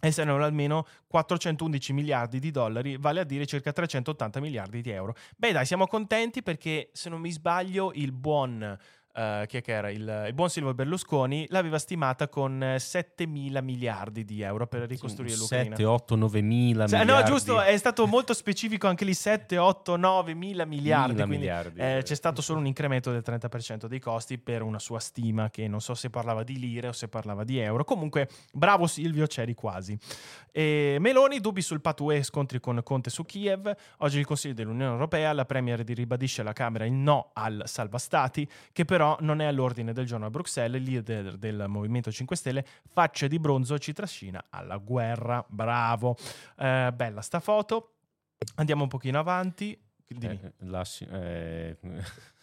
[0.00, 5.14] e saranno almeno 411 miliardi di dollari, vale a dire circa 380 miliardi di euro.
[5.36, 8.78] Beh dai, siamo contenti perché se non mi sbaglio il buon
[9.14, 9.90] Uh, chi è che era?
[9.90, 15.36] Il, il, buon Silvio Berlusconi l'aveva stimata con 7 mila miliardi di euro per ricostruire
[15.36, 15.74] l'Ucraina.
[15.74, 17.22] 7, 8, 9 mila sì, miliardi.
[17.22, 21.12] No, giusto, è stato molto specifico anche lì, 7, 8, 9 mila miliardi.
[21.14, 24.78] Mila quindi, miliardi eh, c'è stato solo un incremento del 30% dei costi per una
[24.78, 27.84] sua stima che non so se parlava di lire o se parlava di euro.
[27.84, 29.98] Comunque, bravo Silvio, c'eri quasi.
[30.52, 33.74] E Meloni, dubbi sul patue scontri con Conte su Kiev.
[33.98, 38.48] Oggi il Consiglio dell'Unione Europea, la Premier ribadisce alla Camera il no al salva stati,
[38.72, 42.66] che però non è all'ordine del giorno a Bruxelles, il leader del Movimento 5 Stelle,
[42.88, 45.44] faccia di bronzo, ci trascina alla guerra.
[45.48, 46.16] Bravo.
[46.56, 47.98] Eh, bella sta foto.
[48.56, 49.80] Andiamo un pochino avanti.
[50.08, 51.76] Eh, lasci, eh,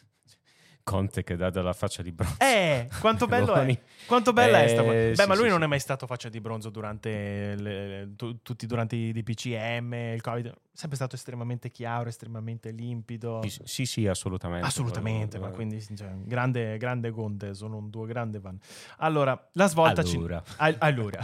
[0.86, 2.36] Conte che dà della faccia di bronzo.
[2.38, 3.80] Eh, quanto bello è.
[4.06, 5.64] Quanto bella eh, è sta Beh, sì, ma lui sì, non sì.
[5.64, 10.46] è mai stato faccia di bronzo durante le, tu, tutti durante i DPCM, il Covid.
[10.46, 13.42] È sempre stato estremamente chiaro, estremamente limpido.
[13.64, 14.68] Sì, sì, assolutamente.
[14.68, 18.56] Assolutamente, ma quindi cioè, grande, grande Conte, sono un due grande fan.
[18.98, 20.44] Allora, la svolta allora.
[20.46, 20.76] Ci...
[20.78, 21.20] allora.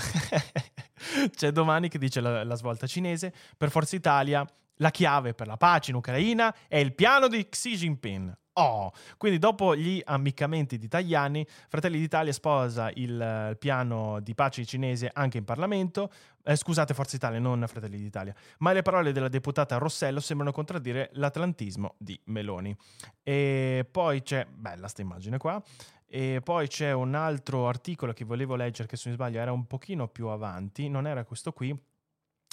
[1.36, 4.44] C'è domani che dice la, la svolta cinese per Forza Italia
[4.82, 8.38] la chiave per la pace in Ucraina è il piano di Xi Jinping.
[8.54, 14.66] Oh, quindi dopo gli ammiccamenti di Tajani, Fratelli d'Italia sposa il, il piano di pace
[14.66, 16.12] cinese anche in Parlamento.
[16.44, 18.36] Eh, scusate, Forza Italia, non Fratelli d'Italia.
[18.58, 22.76] Ma le parole della deputata Rossello sembrano contraddire l'atlantismo di Meloni.
[23.24, 25.62] E poi c'è, bella sta immagine qua,
[26.06, 29.66] e poi c'è un altro articolo che volevo leggere che se non sbaglio era un
[29.66, 31.74] pochino più avanti, non era questo qui,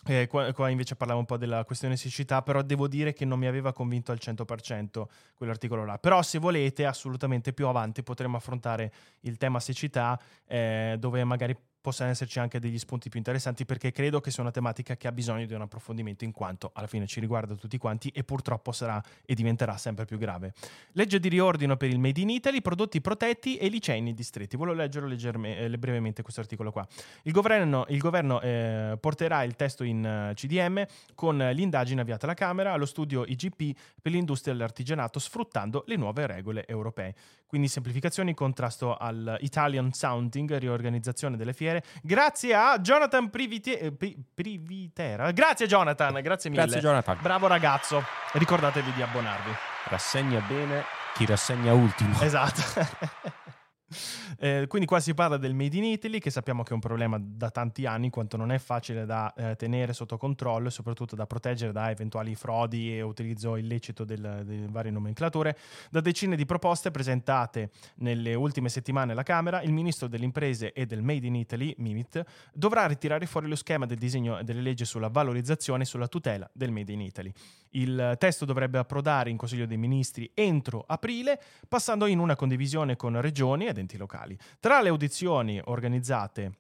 [0.09, 3.39] eh, qua, qua, invece parlavo un po' della questione siccità, però devo dire che non
[3.39, 5.99] mi aveva convinto al 100% quell'articolo là.
[5.99, 8.91] Però se volete, assolutamente più avanti potremo affrontare
[9.21, 14.21] il tema siccità, eh, dove magari possano esserci anche degli spunti più interessanti perché credo
[14.21, 17.21] che sia una tematica che ha bisogno di un approfondimento in quanto alla fine ci
[17.21, 20.53] riguarda tutti quanti e purtroppo sarà e diventerà sempre più grave.
[20.93, 24.57] Legge di riordino per il Made in Italy, prodotti protetti e licei nei distretti.
[24.57, 26.87] Volevo leggere leggerme, eh, brevemente questo articolo qua.
[27.23, 32.35] Il governo, il governo eh, porterà il testo in eh, CDM con l'indagine avviata alla
[32.35, 37.15] Camera allo studio IGP per l'industria dell'artigianato sfruttando le nuove regole europee.
[37.49, 41.68] Quindi semplificazioni, contrasto al Italian Sounding, riorganizzazione delle fiere.
[42.03, 43.93] Grazie a Jonathan Privite- eh,
[44.35, 45.31] Privitera.
[45.33, 46.63] Grazie Jonathan, grazie mille.
[46.63, 47.19] Grazie Jonathan.
[47.21, 48.05] Bravo ragazzo.
[48.33, 49.51] Ricordatevi di abbonarvi.
[49.85, 52.21] Rassegna bene chi rassegna ultimo.
[52.21, 52.63] Esatto.
[54.41, 57.19] Eh, quindi qua si parla del Made in Italy, che sappiamo che è un problema
[57.21, 61.17] da tanti anni, in quanto non è facile da eh, tenere sotto controllo e soprattutto
[61.17, 65.57] da proteggere da eventuali frodi e utilizzo illecito del, delle varie nomenclature.
[65.91, 70.87] Da decine di proposte presentate nelle ultime settimane alla Camera, il ministro delle imprese e
[70.87, 75.09] del Made in Italy, Mimit, dovrà ritirare fuori lo schema del disegno delle leggi sulla
[75.09, 77.33] valorizzazione e sulla tutela del Made in Italy.
[77.71, 83.21] Il testo dovrebbe approdare in Consiglio dei Ministri entro aprile, passando in una condivisione con
[83.21, 84.37] regioni ed enti locali.
[84.61, 86.53] Tra le audizioni organizzate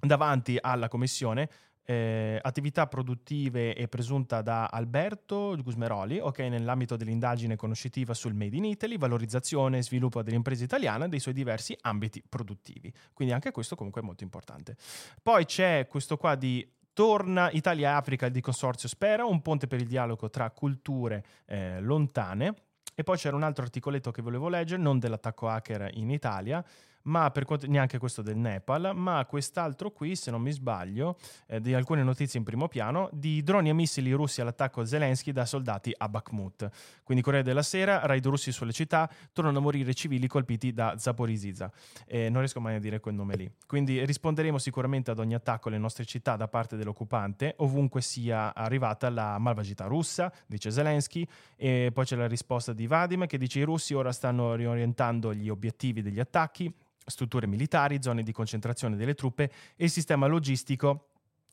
[0.00, 1.48] davanti alla Commissione,
[1.90, 8.64] eh, attività produttive e presunta da Alberto Gusmeroli, ok, nell'ambito dell'indagine conoscitiva sul Made in
[8.64, 12.92] Italy, valorizzazione e sviluppo dell'impresa italiana e dei suoi diversi ambiti produttivi.
[13.12, 14.76] Quindi anche questo comunque è molto importante.
[15.20, 20.30] Poi c'è questo qua di Torna Italia-Africa di Consorzio Spera, un ponte per il dialogo
[20.30, 22.54] tra culture eh, lontane.
[23.00, 26.62] E poi c'era un altro articoletto che volevo leggere, non dell'attacco hacker in Italia,
[27.02, 31.60] ma per quanto, neanche questo del Nepal, ma quest'altro qui, se non mi sbaglio, eh,
[31.60, 35.44] di alcune notizie in primo piano, di droni e missili russi all'attacco a Zelensky da
[35.44, 36.68] soldati a Bakhmut.
[37.02, 41.70] Quindi Corriere della Sera, raid russi sulle città, tornano a morire civili colpiti da Zaporizhzhia.
[42.06, 43.50] Eh, non riesco mai a dire quel nome lì.
[43.66, 49.08] Quindi risponderemo sicuramente ad ogni attacco alle nostre città da parte dell'occupante, ovunque sia arrivata
[49.10, 53.62] la malvagità russa, dice Zelensky, e poi c'è la risposta di Vadim che dice i
[53.62, 56.72] russi ora stanno riorientando gli obiettivi degli attacchi
[57.04, 61.06] strutture militari, zone di concentrazione delle truppe e il sistema logistico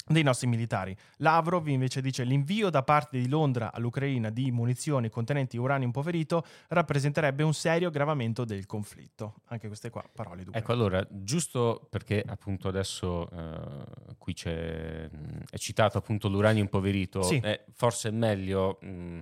[0.07, 0.95] dei nostri militari.
[1.17, 7.43] Lavrov invece dice l'invio da parte di Londra all'Ucraina di munizioni contenenti uranio impoverito rappresenterebbe
[7.43, 9.35] un serio aggravamento del conflitto.
[9.47, 10.57] Anche queste qua parole dure.
[10.57, 15.09] Ecco, allora, giusto perché appunto adesso eh, qui c'è,
[15.49, 17.39] è citato appunto l'uranio impoverito, sì.
[17.43, 18.77] eh, forse è meglio...
[18.81, 19.19] Mh,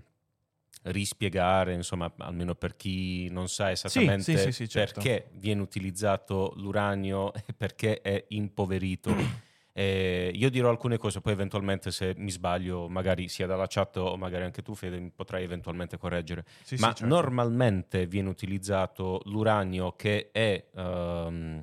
[0.86, 5.02] rispiegare, insomma, almeno per chi non sa esattamente sì, sì, sì, certo.
[5.02, 9.14] perché viene utilizzato l'uranio e perché è impoverito.
[9.78, 14.16] Eh, io dirò alcune cose, poi eventualmente se mi sbaglio, magari sia dalla chat o
[14.16, 16.46] magari anche tu, Fede, mi potrai eventualmente correggere.
[16.64, 17.14] Sì, Ma sì, certo.
[17.14, 21.62] normalmente viene utilizzato l'uranio che è um,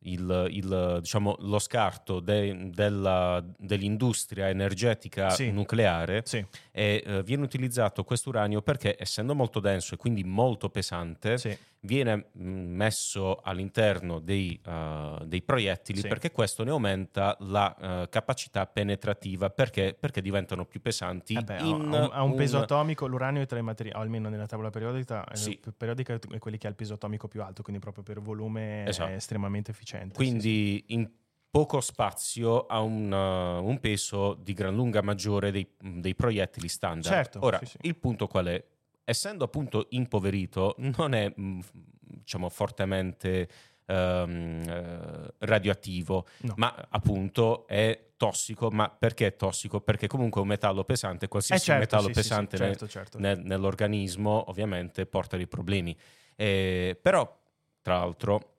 [0.00, 5.50] il, il, diciamo, lo scarto de, della, dell'industria energetica Sì.
[5.50, 10.68] nucleare Sì, e eh, viene utilizzato questo uranio perché essendo molto denso e quindi molto
[10.68, 11.56] pesante sì.
[11.80, 16.08] Viene mh, messo all'interno dei, uh, dei proiettili Sì.
[16.08, 21.56] perché questo ne aumenta la uh, capacità penetrativa perché, perché diventano più pesanti Eh beh,
[21.56, 25.36] ha- un, un peso atomico, l'uranio è tra i materiali, almeno nella tavola periodica, eh,
[25.36, 25.60] Sì.
[25.76, 29.10] periodica è quelli che ha il peso atomico più alto, quindi proprio per volume Esatto.
[29.10, 30.08] è estremamente efficiente.
[30.08, 31.08] sì, quindi in
[31.50, 37.04] poco spazio ha un, uh, un peso di gran lunga maggiore dei, dei proiettili standard.
[37.14, 37.78] Certo, Ora, sì, sì.
[37.82, 38.64] il punto qual è?
[39.10, 41.60] Essendo appunto impoverito, non è mh,
[42.02, 43.48] diciamo fortemente
[43.86, 46.52] ehm, eh, radioattivo, No.
[46.58, 48.70] ma appunto è tossico.
[48.70, 49.80] Ma perché è tossico?
[49.80, 52.68] Perché comunque è un metallo pesante, Eh, qualsiasi certo, metallo sì, sì, sì, pesante nel-
[52.76, 53.18] certo, certo.
[53.18, 55.96] nel- nell'organismo ovviamente porta dei problemi.
[56.36, 57.34] Eh, però,
[57.80, 58.56] tra l'altro,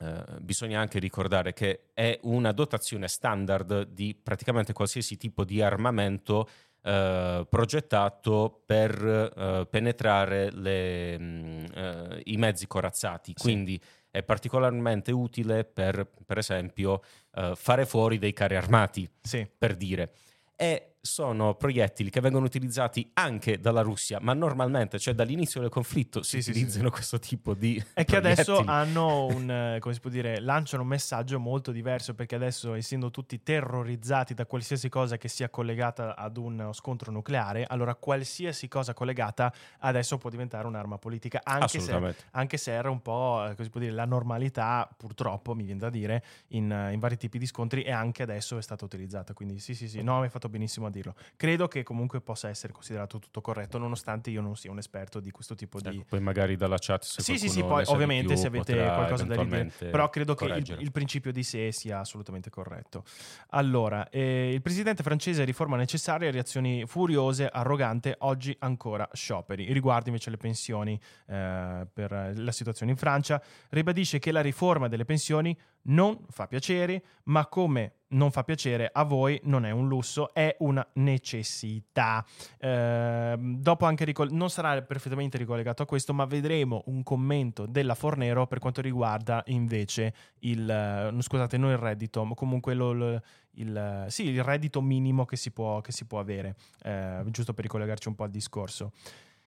[0.00, 6.48] eh, bisogna anche ricordare che è una dotazione standard di praticamente qualsiasi tipo di armamento
[6.84, 13.32] eh, progettato per eh, penetrare le, mh, eh, i mezzi corazzati.
[13.34, 13.42] Sì.
[13.42, 17.00] Quindi è particolarmente utile per, per esempio,
[17.34, 19.48] eh, fare fuori dei carri armati Sì.
[19.56, 20.12] per dire.
[20.56, 26.22] E sono proiettili che vengono utilizzati anche dalla Russia, ma normalmente, cioè dall'inizio del conflitto,
[26.22, 27.82] si Sì, sì, utilizzano questo tipo di.
[27.92, 32.14] È che adesso hanno un, eh, come si può dire, lanciano un messaggio molto diverso
[32.14, 37.66] perché adesso, essendo tutti terrorizzati da qualsiasi cosa che sia collegata ad uno scontro nucleare,
[37.68, 43.02] allora qualsiasi cosa collegata adesso può diventare un'arma politica, anche se, anche se era un
[43.02, 46.92] po', eh, come si può dire, la normalità, purtroppo, mi viene da dire, in, eh,
[46.94, 49.34] in vari tipi di scontri e anche adesso è stata utilizzata.
[49.34, 51.14] Quindi sì, sì, sì, no, mi hai fatto benissimo a dirlo.
[51.36, 55.30] Credo che comunque possa essere considerato tutto corretto, nonostante io non sia un esperto di
[55.30, 55.88] questo tipo di...
[55.88, 59.34] Ecco, poi magari dalla chat se Sì, sì, sì, poi ovviamente se avete qualcosa da
[59.36, 63.04] ridire, però credo che il, il principio di sé sia assolutamente corretto.
[63.50, 69.72] Allora, eh, il presidente francese riforma necessaria, reazioni furiose, arrogante, oggi ancora scioperi.
[69.72, 75.04] Riguardo invece le pensioni eh, per la situazione in Francia, ribadisce che la riforma delle
[75.04, 80.32] pensioni non fa piacere, ma come non fa piacere a voi non è un lusso,
[80.32, 82.24] è una necessità.
[82.58, 87.94] Ehm, dopo anche ricol- non sarà perfettamente ricollegato a questo, ma vedremo un commento della
[87.94, 93.20] Fornero per quanto riguarda invece il eh, scusate, non il reddito, ma comunque lo- lo-
[93.56, 97.64] il, sì, il reddito minimo che si può, che si può avere, eh, giusto per
[97.64, 98.92] ricollegarci un po' al discorso.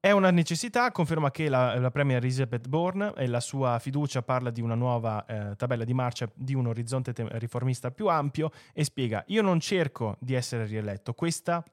[0.00, 4.50] È una necessità, conferma che la, la Premier Elizabeth Bourne e la sua fiducia parla
[4.50, 8.84] di una nuova eh, tabella di marcia di un orizzonte te- riformista più ampio e
[8.84, 11.64] spiega io non cerco di essere rieletto, questa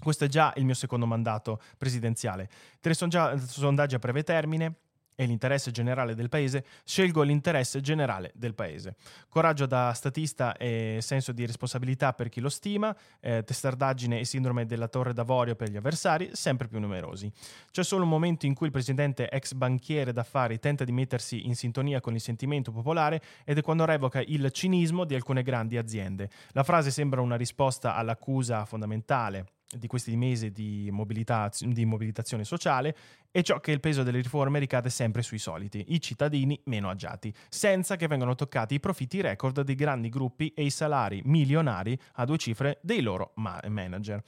[0.00, 2.48] questo è già il mio secondo mandato presidenziale.
[2.80, 4.74] Tre sondaggi a breve termine
[5.14, 8.96] e l'interesse generale del paese, scelgo l'interesse generale del paese.
[9.28, 14.66] Coraggio da statista e senso di responsabilità per chi lo stima, eh, testardaggine e sindrome
[14.66, 17.30] della torre d'avorio per gli avversari, sempre più numerosi.
[17.70, 21.56] C'è solo un momento in cui il presidente ex banchiere d'affari tenta di mettersi in
[21.56, 26.30] sintonia con il sentimento popolare ed è quando revoca il cinismo di alcune grandi aziende.
[26.52, 29.46] La frase sembra una risposta all'accusa fondamentale
[29.76, 32.96] di questi mesi di, mobilità, di mobilitazione sociale
[33.30, 37.32] e ciò che il peso delle riforme ricade sempre sui soliti, i cittadini meno agiati,
[37.48, 42.24] senza che vengano toccati i profitti record dei grandi gruppi e i salari milionari a
[42.24, 44.22] due cifre dei loro ma- manager.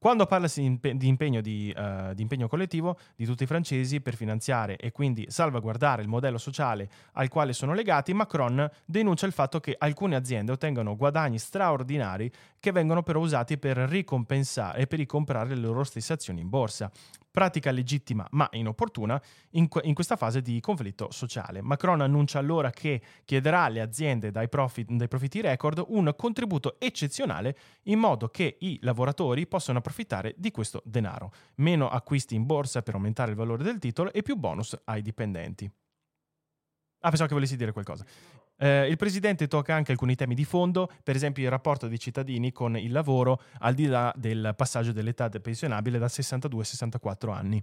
[0.00, 4.00] Quando parlasi di, impe- di impegno, di, eh, di impegno collettivo di tutti i francesi
[4.00, 9.32] per finanziare e quindi salvaguardare il modello sociale al quale sono legati, Macron denuncia il
[9.32, 12.30] fatto che alcune aziende ottengano guadagni straordinari
[12.60, 16.88] che vengono però usati per ricompensare e per ricomprare le loro stesse azioni in borsa.
[17.38, 21.62] Pratica legittima ma inopportuna in, in questa fase di conflitto sociale.
[21.62, 27.56] Macron annuncia allora che chiederà alle aziende dai, profit- dai profitti record un contributo eccezionale
[27.84, 31.30] in modo che i lavoratori possano approfittare di questo denaro.
[31.58, 35.70] Meno acquisti in borsa per aumentare il valore del titolo e più bonus ai dipendenti.
[37.02, 38.04] Ah, pensavo che volessi dire qualcosa.
[38.58, 42.52] Eh, il presidente tocca anche alcuni temi di fondo, per esempio il rapporto dei cittadini
[42.52, 47.62] con il lavoro al di là del passaggio dell'età pensionabile da 62 a 64 anni.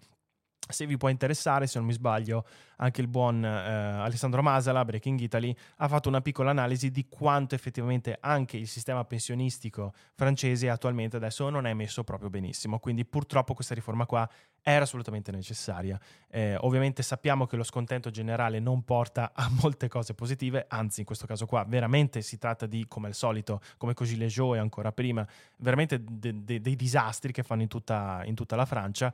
[0.67, 2.45] Se vi può interessare, se non mi sbaglio,
[2.77, 7.55] anche il buon eh, Alessandro Masala, Breaking Italy, ha fatto una piccola analisi di quanto
[7.55, 12.79] effettivamente anche il sistema pensionistico francese attualmente adesso non è messo proprio benissimo.
[12.79, 14.27] Quindi purtroppo questa riforma qua
[14.61, 15.99] era assolutamente necessaria.
[16.27, 21.05] Eh, ovviamente sappiamo che lo scontento generale non porta a molte cose positive, anzi in
[21.05, 25.25] questo caso qua veramente si tratta di, come al solito, come Cogilejo e ancora prima,
[25.57, 29.13] veramente de- de- dei disastri che fanno in tutta, in tutta la Francia,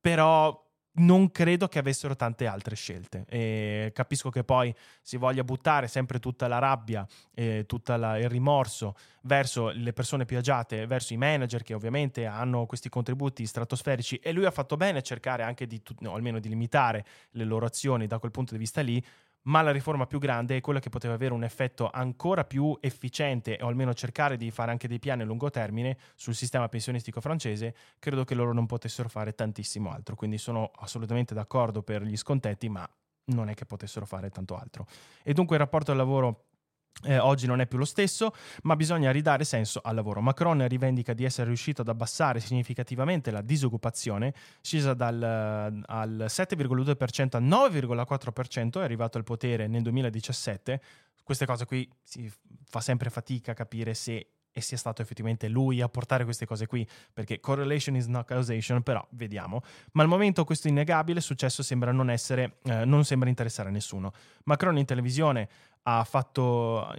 [0.00, 3.24] però non credo che avessero tante altre scelte.
[3.28, 8.96] E capisco che poi si voglia buttare sempre tutta la rabbia e tutto il rimorso
[9.22, 14.32] verso le persone più agiate, verso i manager che ovviamente hanno questi contributi stratosferici e
[14.32, 18.06] lui ha fatto bene a cercare anche di, no, almeno di limitare le loro azioni
[18.06, 19.02] da quel punto di vista lì,
[19.44, 23.58] ma la riforma più grande è quella che poteva avere un effetto ancora più efficiente
[23.60, 27.74] o almeno cercare di fare anche dei piani a lungo termine sul sistema pensionistico francese,
[27.98, 30.14] credo che loro non potessero fare tantissimo altro.
[30.14, 32.88] Quindi sono assolutamente d'accordo per gli scontetti, ma
[33.26, 34.86] non è che potessero fare tanto altro.
[35.22, 36.46] E dunque il rapporto al lavoro
[37.04, 38.32] eh, oggi non è più lo stesso,
[38.62, 40.20] ma bisogna ridare senso al lavoro.
[40.20, 47.42] Macron rivendica di essere riuscito ad abbassare significativamente la disoccupazione, scesa dal al 7,2% al
[47.42, 50.80] 9,4%, è arrivato al potere nel 2017.
[51.24, 52.30] Queste cose qui si
[52.64, 56.66] fa sempre fatica a capire se e sia stato effettivamente lui a portare queste cose
[56.66, 59.62] qui, perché correlation is not causation, però vediamo.
[59.92, 64.12] Ma al momento questo innegabile successo sembra non essere, eh, non sembra interessare a nessuno.
[64.44, 65.48] Macron in televisione
[65.82, 66.94] ha fatto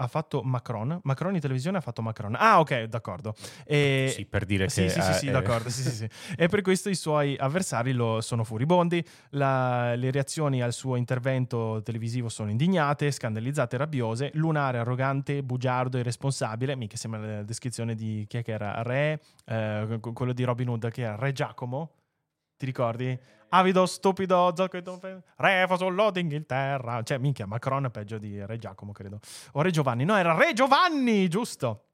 [0.00, 1.00] ha fatto Macron.
[1.02, 2.36] Macron in televisione ha fatto Macron.
[2.38, 3.34] Ah, ok, d'accordo.
[3.64, 4.12] E...
[4.14, 4.90] Sì, per dire sì, che...
[4.90, 5.70] Sì, sì, sì, eh, d'accordo.
[5.70, 6.08] sì, sì, sì.
[6.36, 9.04] E per questo i suoi avversari lo sono furibondi.
[9.30, 9.96] La...
[9.96, 14.30] le reazioni al suo intervento televisivo sono indignate, scandalizzate, rabbiose.
[14.34, 16.76] Lunare, arrogante, bugiardo, irresponsabile.
[16.76, 18.82] Mica sembra la descrizione di chi è che era?
[18.82, 21.90] Re, eh, quello di Robin Hood, che era Re Giacomo.
[22.58, 23.18] Ti ricordi?
[23.50, 24.52] avido, stupido,
[25.36, 27.02] re fasollo d'Inghilterra.
[27.02, 29.20] Cioè, minchia, Macron è peggio di Re Giacomo, credo.
[29.52, 30.04] O Re Giovanni.
[30.04, 31.87] No, era Re Giovanni, giusto.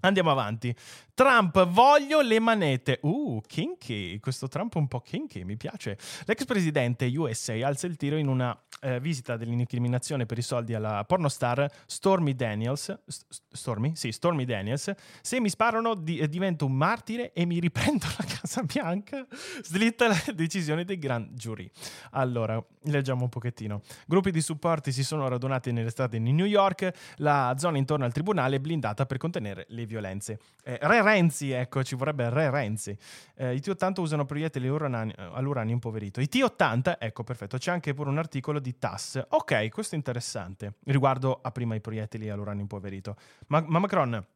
[0.00, 0.74] Andiamo avanti.
[1.12, 3.00] Trump, voglio le manette.
[3.02, 4.18] Uh, kinky.
[4.20, 5.98] Questo Trump un po' kinky, mi piace.
[6.24, 11.04] L'ex presidente USA alza il tiro in una eh, visita dell'incriminazione per i soldi alla
[11.04, 13.02] pornostar Stormy Daniels.
[13.04, 13.94] St- Stormy?
[13.94, 14.92] Sì, Stormy Daniels.
[15.20, 19.26] Se mi sparano di- eh, divento un martire e mi riprendo la Casa Bianca.
[19.62, 21.70] Slitta la decisione dei grand jury.
[22.12, 23.82] Allora, leggiamo un pochettino.
[24.06, 26.90] Gruppi di supporti si sono radunati nelle strade di New York.
[27.16, 30.38] La zona intorno al tribunale è blindata per contenere le violenze.
[30.64, 32.96] Eh, Re Renzi, ecco, ci vorrebbe Re Renzi.
[33.34, 36.20] Eh, I T-80 usano proiettili all'uranio impoverito.
[36.20, 39.24] I T-80, ecco, perfetto, c'è anche pure un articolo di TAS.
[39.30, 43.16] Ok, questo è interessante, riguardo a prima i proiettili all'uranio impoverito.
[43.48, 44.26] Ma, ma Macron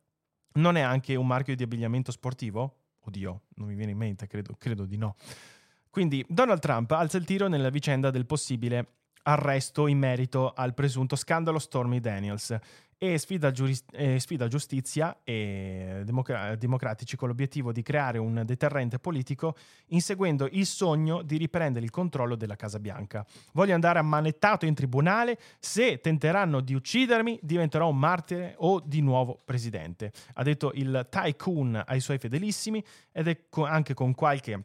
[0.54, 2.78] non è anche un marchio di abbigliamento sportivo?
[3.00, 5.16] Oddio, non mi viene in mente, credo, credo di no.
[5.90, 8.94] Quindi Donald Trump alza il tiro nella vicenda del possibile
[9.26, 12.56] arresto in merito al presunto scandalo Stormy Daniels
[12.98, 18.98] e sfida, giuris- eh, sfida giustizia e democra- democratici con l'obiettivo di creare un deterrente
[18.98, 19.56] politico
[19.88, 23.26] inseguendo il sogno di riprendere il controllo della Casa Bianca.
[23.52, 29.38] Voglio andare ammanettato in tribunale, se tenteranno di uccidermi diventerò un martire o di nuovo
[29.44, 34.64] presidente, ha detto il tycoon ai suoi fedelissimi ed è co- anche con qualche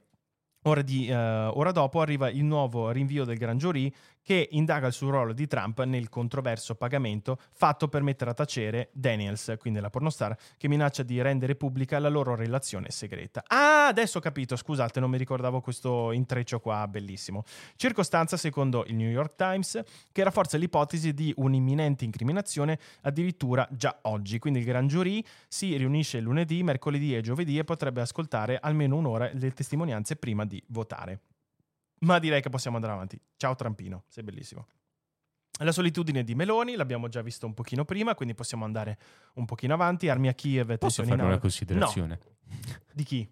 [0.64, 3.92] Ora, di, uh, ora, dopo arriva il nuovo rinvio del Gran Jury
[4.30, 9.56] che indaga sul ruolo di Trump nel controverso pagamento fatto per mettere a tacere Daniels,
[9.58, 13.44] quindi la pornostar, che minaccia di rendere pubblica la loro relazione segreta.
[13.48, 17.42] Ah, adesso ho capito, scusate, non mi ricordavo questo intreccio qua, bellissimo.
[17.76, 24.38] Circostanza, secondo il New York Times, che rafforza l'ipotesi di un'imminente incriminazione addirittura già oggi.
[24.38, 29.32] Quindi il Gran Jury si riunisce lunedì, mercoledì e giovedì e potrebbe ascoltare almeno un'ora
[29.34, 31.22] le testimonianze prima di votare.
[32.00, 33.20] Ma direi che possiamo andare avanti.
[33.36, 34.68] Ciao Trampino, sei bellissimo.
[35.62, 38.98] La solitudine di Meloni l'abbiamo già visto un pochino prima, quindi possiamo andare
[39.34, 40.08] un pochino avanti.
[40.08, 40.78] Armi a Kiev.
[40.78, 42.20] Posso fare una considerazione?
[42.22, 42.58] No.
[42.94, 43.30] Di chi?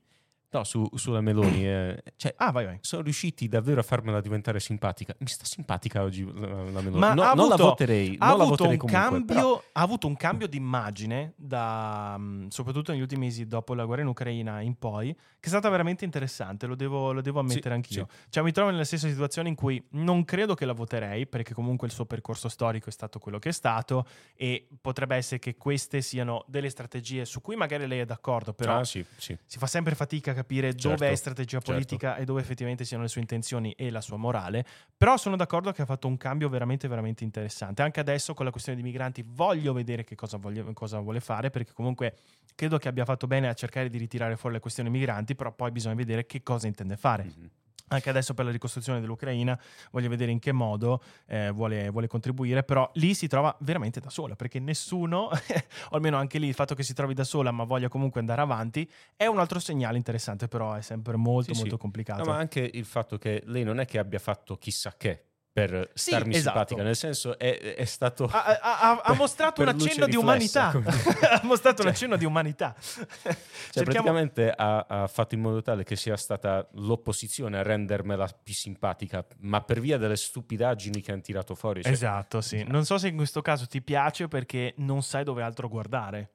[0.49, 1.67] No, su, sulla Meloni.
[1.67, 2.77] Eh, cioè, ah, vai, vai.
[2.81, 5.13] Sono riusciti davvero a farmela diventare simpatica.
[5.19, 6.99] Mi sta simpatica oggi la, la Meloni.
[6.99, 8.15] Ma no, avuto, non la voterei.
[8.17, 9.63] Ha, avuto, la voterei un comunque, cambio, però...
[9.73, 14.03] ha avuto un cambio di immagine, da, mm, soprattutto negli ultimi mesi dopo la guerra
[14.03, 16.65] in Ucraina in poi, che è stata veramente interessante.
[16.65, 18.07] Lo devo, lo devo ammettere sì, anch'io.
[18.09, 18.29] Sì.
[18.29, 21.87] Cioè, mi trovo nella stessa situazione in cui non credo che la voterei, perché comunque
[21.87, 25.99] il suo percorso storico è stato quello che è stato, e potrebbe essere che queste
[25.99, 29.93] siano delle strategie su cui magari lei è d'accordo, però ah, sì, si fa sempre
[29.93, 30.89] fatica capire certo.
[30.89, 32.21] dove è strategia politica certo.
[32.21, 34.65] e dove effettivamente siano le sue intenzioni e la sua morale.
[34.95, 37.81] Però sono d'accordo che ha fatto un cambio veramente, veramente interessante.
[37.81, 41.49] Anche adesso con la questione dei migranti voglio vedere che cosa, voglio, cosa vuole fare,
[41.49, 42.15] perché comunque
[42.55, 45.71] credo che abbia fatto bene a cercare di ritirare fuori le questioni migranti, però poi
[45.71, 47.23] bisogna vedere che cosa intende fare.
[47.23, 47.47] Mm-hmm.
[47.89, 49.59] Anche adesso per la ricostruzione dell'Ucraina,
[49.91, 54.09] voglio vedere in che modo eh, vuole, vuole, contribuire, però lì si trova veramente da
[54.09, 57.63] sola, perché nessuno, o almeno anche lì il fatto che si trovi da sola ma
[57.63, 61.75] voglia comunque andare avanti, è un altro segnale interessante, però è sempre molto sì, molto
[61.75, 61.81] sì.
[61.81, 62.23] complicato.
[62.23, 65.26] No, ma anche il fatto che lei non è che abbia fatto chissà che,
[65.57, 66.49] per sì, starmi esatto.
[66.49, 68.25] simpatica, nel senso è, è stato...
[68.25, 72.75] Ha, ha, ha mostrato un accenno di umanità, ha mostrato cioè, un accenno di umanità.
[72.77, 73.35] cioè,
[73.71, 73.83] Cerchiamo...
[73.83, 79.25] praticamente ha, ha, fatto in modo tale che sia stata l'opposizione a rendermela più simpatica,
[79.39, 81.81] ma per via delle stupidaggini che hanno tirato fuori.
[81.81, 81.91] Cioè...
[81.91, 82.63] Esatto, sì.
[82.67, 86.33] Non so se in questo caso ti piace perché non sai dove altro guardare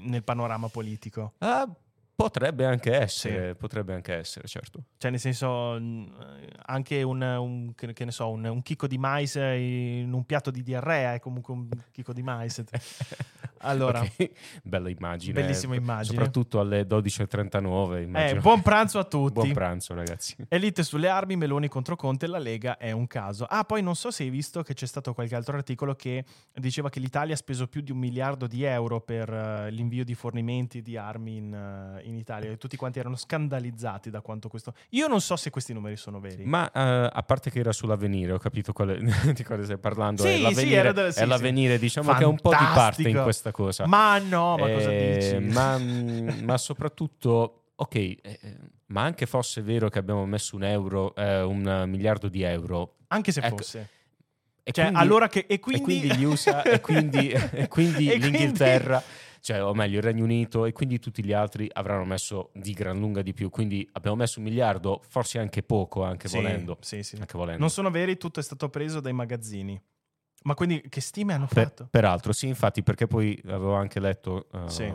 [0.00, 1.34] nel panorama politico.
[1.38, 1.68] Ah,
[2.16, 3.54] Potrebbe anche essere, sì.
[3.56, 4.84] potrebbe anche essere, certo.
[4.98, 5.72] Cioè, nel senso,
[6.66, 10.62] anche un, un, che ne so, un, un, chicco di mais in un piatto di
[10.62, 12.62] diarrea è comunque un chicco di mais.
[13.64, 14.30] Allora, okay.
[14.62, 15.40] bella immagine.
[15.40, 16.16] Bellissima immagine.
[16.16, 18.14] Soprattutto alle 12.39.
[18.14, 19.32] Eh, buon pranzo a tutti.
[19.32, 20.36] buon pranzo, ragazzi.
[20.48, 23.46] Elite sulle armi, Meloni contro Conte, la Lega è un caso.
[23.48, 26.90] Ah, poi non so se hai visto che c'è stato qualche altro articolo che diceva
[26.90, 30.82] che l'Italia ha speso più di un miliardo di euro per uh, l'invio di fornimenti
[30.82, 34.74] di armi in, uh, in Italia e tutti quanti erano scandalizzati da quanto questo...
[34.90, 36.44] Io non so se questi numeri sono veri.
[36.44, 38.98] Ma uh, a parte che era sull'avvenire, ho capito quale,
[39.34, 40.22] di cosa stai parlando.
[40.22, 42.36] Sì, è l'avvenire, sì, era del, sì, è l'avvenire diciamo Fantastico.
[42.40, 43.86] che è un po' di parte in questa cosa.
[43.86, 45.52] Ma no, ma eh, cosa dici?
[45.52, 45.78] Ma,
[46.42, 48.38] ma soprattutto, ok, eh,
[48.86, 52.96] ma anche fosse vero che abbiamo messo un euro, eh, un miliardo di euro.
[53.08, 53.88] Anche se ecco, fosse.
[54.66, 55.80] E cioè, quindi, allora che, e, quindi...
[55.80, 59.23] e quindi gli USA e quindi, e quindi l'Inghilterra, quindi...
[59.44, 62.98] cioè, o meglio il Regno Unito e quindi tutti gli altri avranno messo di gran
[62.98, 63.50] lunga di più.
[63.50, 66.78] Quindi abbiamo messo un miliardo, forse anche poco, anche sì, volendo.
[66.80, 67.16] Sì, sì.
[67.16, 67.60] Anche volendo.
[67.60, 69.78] Non sono veri, tutto è stato preso dai magazzini.
[70.44, 71.86] Ma quindi che stime hanno fatto?
[71.90, 74.90] peraltro, sì, infatti, perché poi avevo anche letto uh, sì.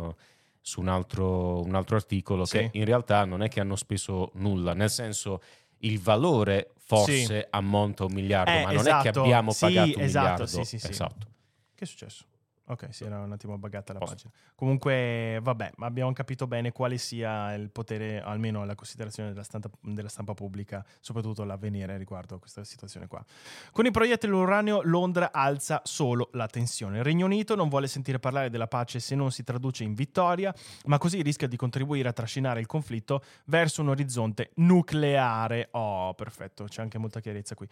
[0.59, 2.57] su un altro, un altro articolo sì.
[2.57, 5.43] che in realtà non è che hanno speso nulla, nel senso
[5.81, 7.45] il valore forse sì.
[7.51, 8.97] ammonta a un miliardo, eh, ma non esatto.
[8.97, 9.21] è che esatto.
[9.21, 10.45] abbiamo pagato un esatto, miliardo.
[10.47, 11.27] Sì, sì, esatto.
[11.75, 12.23] Che è successo?
[12.69, 14.13] Ok, si era un attimo buggata la Posso.
[14.13, 14.31] pagina.
[14.53, 20.07] Comunque, vabbè, abbiamo capito bene quale sia il potere, almeno la considerazione della stampa, della
[20.07, 23.25] stampa pubblica, soprattutto l'avvenire riguardo a questa situazione qua.
[23.71, 26.99] Con i proiettili all'uranio, Londra alza solo la tensione.
[26.99, 30.53] Il Regno Unito non vuole sentire parlare della pace se non si traduce in vittoria,
[30.85, 35.69] ma così rischia di contribuire a trascinare il conflitto verso un orizzonte nucleare.
[35.71, 37.67] Oh, perfetto, c'è anche molta chiarezza qui.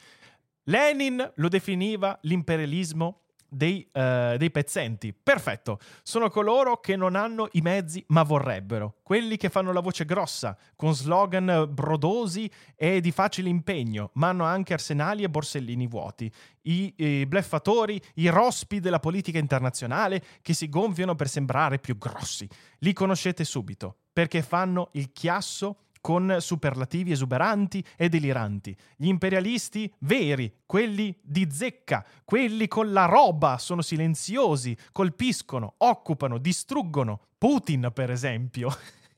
[0.64, 5.14] Lenin lo definiva l'imperialismo dei, uh, dei, pezzenti.
[5.14, 10.06] Perfetto, sono coloro che non hanno i mezzi ma vorrebbero, quelli che fanno la voce
[10.06, 16.32] grossa, con slogan brodosi e di facile impegno, ma hanno anche arsenali e borsellini vuoti.
[16.64, 22.48] I, i bleffatori, i rospi della politica internazionale che si gonfiano per sembrare più grossi.
[22.80, 28.74] Li conoscete subito, perché fanno il chiasso con superlativi esuberanti e deliranti.
[28.96, 37.24] Gli imperialisti veri, quelli di zecca, quelli con la roba, sono silenziosi, colpiscono, occupano, distruggono.
[37.38, 38.70] Putin, per esempio.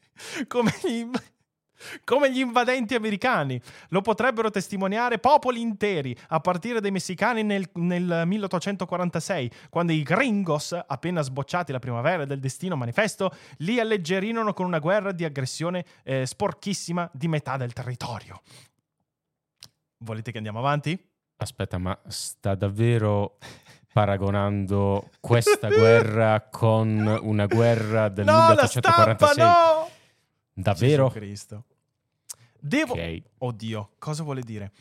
[0.48, 1.08] Come gli
[2.04, 3.60] come gli invadenti americani.
[3.90, 10.78] Lo potrebbero testimoniare popoli interi, a partire dai messicani nel, nel 1846, quando i gringos,
[10.86, 16.26] appena sbocciati la primavera del destino manifesto, li alleggerirono con una guerra di aggressione eh,
[16.26, 18.42] sporchissima di metà del territorio.
[19.98, 20.98] Volete che andiamo avanti?
[21.38, 23.38] Aspetta, ma sta davvero
[23.92, 29.20] paragonando questa guerra con una guerra del no, 1846?
[29.20, 29.98] La stampa, no!
[30.54, 31.08] Davvero?
[31.08, 31.66] Gesù Cristo.
[32.60, 32.94] Devo...
[32.94, 33.24] Okay.
[33.38, 34.72] Oddio, cosa vuole dire?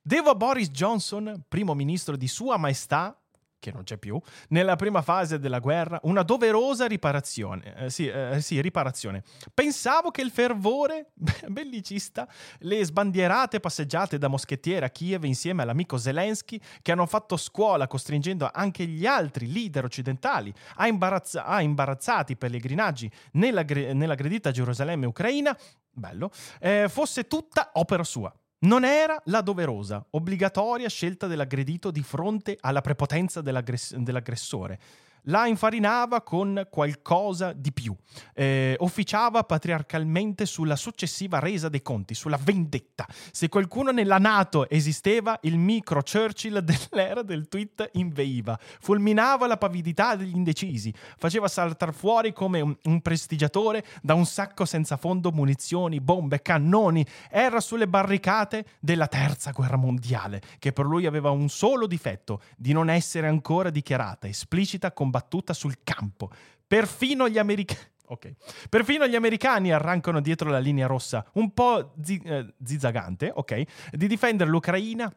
[0.00, 3.18] Devo a Boris Johnson, primo ministro di Sua Maestà,
[3.64, 7.74] che non c'è più, nella prima fase della guerra, una doverosa riparazione.
[7.76, 9.22] Eh, sì, eh, sì, riparazione.
[9.54, 11.12] Pensavo che il fervore
[11.48, 17.86] bellicista, le sbandierate passeggiate da moschettiere a Kiev insieme all'amico Zelensky, che hanno fatto scuola
[17.86, 25.56] costringendo anche gli altri leader occidentali a, imbarazz- a imbarazzati pellegrinaggi nella, nell'aggredita Gerusalemme ucraina,
[25.90, 28.30] bello, eh, fosse tutta opera sua.
[28.64, 34.80] Non era la doverosa, obbligatoria scelta dell'aggredito di fronte alla prepotenza dell'aggress- dell'aggressore
[35.24, 37.94] la infarinava con qualcosa di più.
[38.34, 43.06] Eh, officiava patriarcalmente sulla successiva resa dei conti, sulla vendetta.
[43.30, 50.16] Se qualcuno nella Nato esisteva, il micro Churchill dell'era del tweet inveiva, fulminava la pavidità
[50.16, 56.00] degli indecisi, faceva saltare fuori come un, un prestigiatore da un sacco senza fondo munizioni,
[56.00, 57.04] bombe, cannoni.
[57.30, 62.72] Era sulle barricate della terza guerra mondiale, che per lui aveva un solo difetto, di
[62.72, 66.30] non essere ancora dichiarata esplicita con combattuta sul campo.
[66.66, 67.92] Perfino gli americani...
[68.06, 68.34] Ok.
[68.68, 73.62] Perfino gli americani arrancano dietro la linea rossa, un po' zi- eh, zizzagante, ok,
[73.92, 75.10] di difendere l'Ucraina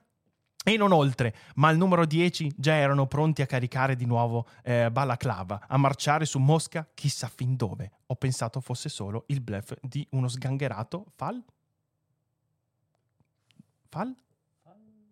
[0.64, 4.90] e non oltre, ma al numero 10 già erano pronti a caricare di nuovo eh,
[4.90, 7.92] Balaclava, a marciare su Mosca chissà fin dove.
[8.08, 11.44] Ho pensato fosse solo il bluff di uno sgangherato Fal?
[13.90, 14.16] Fal?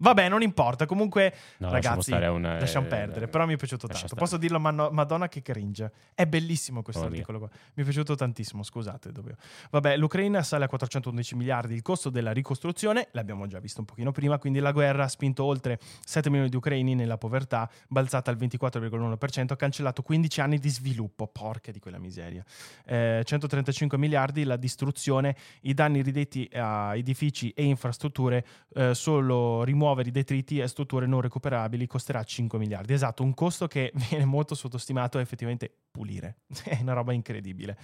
[0.06, 0.86] Vabbè, non importa.
[0.86, 3.28] Comunque, No, lasciamo ragazzi, è una- lasciamo eh, perdere.
[3.28, 4.06] Però mi è piaciuto tanto.
[4.06, 4.22] stare.
[4.22, 5.92] Posso dirlo, manno- Madonna, che cringe.
[6.14, 7.50] È bellissimo questo Oh, articolo qua.
[7.74, 8.62] Mi è piaciuto tantissimo.
[8.64, 9.12] Scusate.
[9.12, 9.38] dovevo-
[9.72, 13.08] Vabbè, l'Ucraina sale a 411 miliardi il costo della ricostruzione.
[13.12, 14.38] L'abbiamo già visto un pochino prima.
[14.38, 19.54] Quindi la guerra ha spinto oltre 7 milioni di ucraini nella povertà, balzata al 24,1%,
[19.54, 21.28] ha cancellato 15 anni di sviluppo.
[21.28, 22.44] Porca di quella miseria.
[22.86, 28.46] Eh, 135 miliardi la distruzione, i danni ridetti a edifici e infrastrutture,
[28.76, 29.64] eh, solo
[29.96, 32.94] rimuovere i detriti e strutture non recuperabili costerà 5 miliardi.
[32.94, 36.40] Esatto, un costo che viene molto sottostimato è effettivamente pulire.
[36.66, 37.78] è una roba incredibile.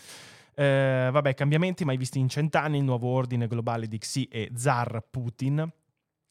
[0.53, 5.03] Eh, vabbè, cambiamenti mai visti in cent'anni, il nuovo ordine globale di Xi e Zar
[5.09, 5.72] Putin.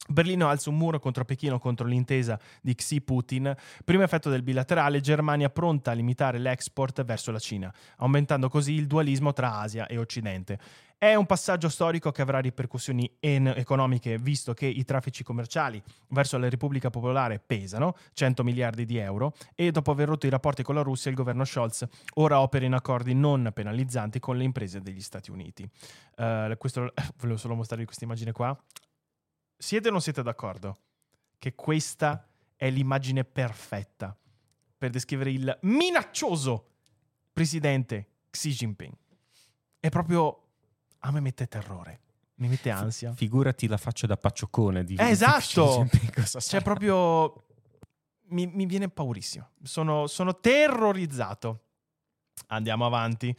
[0.08, 3.54] Berlino alza un muro contro Pechino contro l'intesa di Xi-Putin.
[3.84, 8.86] Primo effetto del bilaterale, Germania pronta a limitare l'export verso la Cina, aumentando così il
[8.86, 10.58] dualismo tra Asia e Occidente.
[11.02, 16.36] È un passaggio storico che avrà ripercussioni en- economiche, visto che i traffici commerciali verso
[16.36, 20.74] la Repubblica Popolare pesano 100 miliardi di euro e dopo aver rotto i rapporti con
[20.74, 21.86] la Russia, il governo Scholz
[22.16, 25.66] ora opera in accordi non penalizzanti con le imprese degli Stati Uniti.
[26.16, 28.54] Eh, questo, volevo solo mostrarvi questa immagine qua.
[29.56, 30.80] Siete o non siete d'accordo
[31.38, 34.14] che questa è l'immagine perfetta
[34.76, 36.66] per descrivere il minaccioso
[37.32, 38.92] presidente Xi Jinping?
[39.80, 40.44] È proprio...
[41.00, 42.00] a me mette terrore,
[42.36, 43.12] mi mette ansia.
[43.12, 45.88] Figurati la faccia da paccioccone di Eh, esatto!
[46.38, 47.44] Cioè, proprio.
[48.32, 49.48] Mi, mi viene paurissimo.
[49.62, 51.64] Sono, sono terrorizzato.
[52.48, 53.34] Andiamo avanti.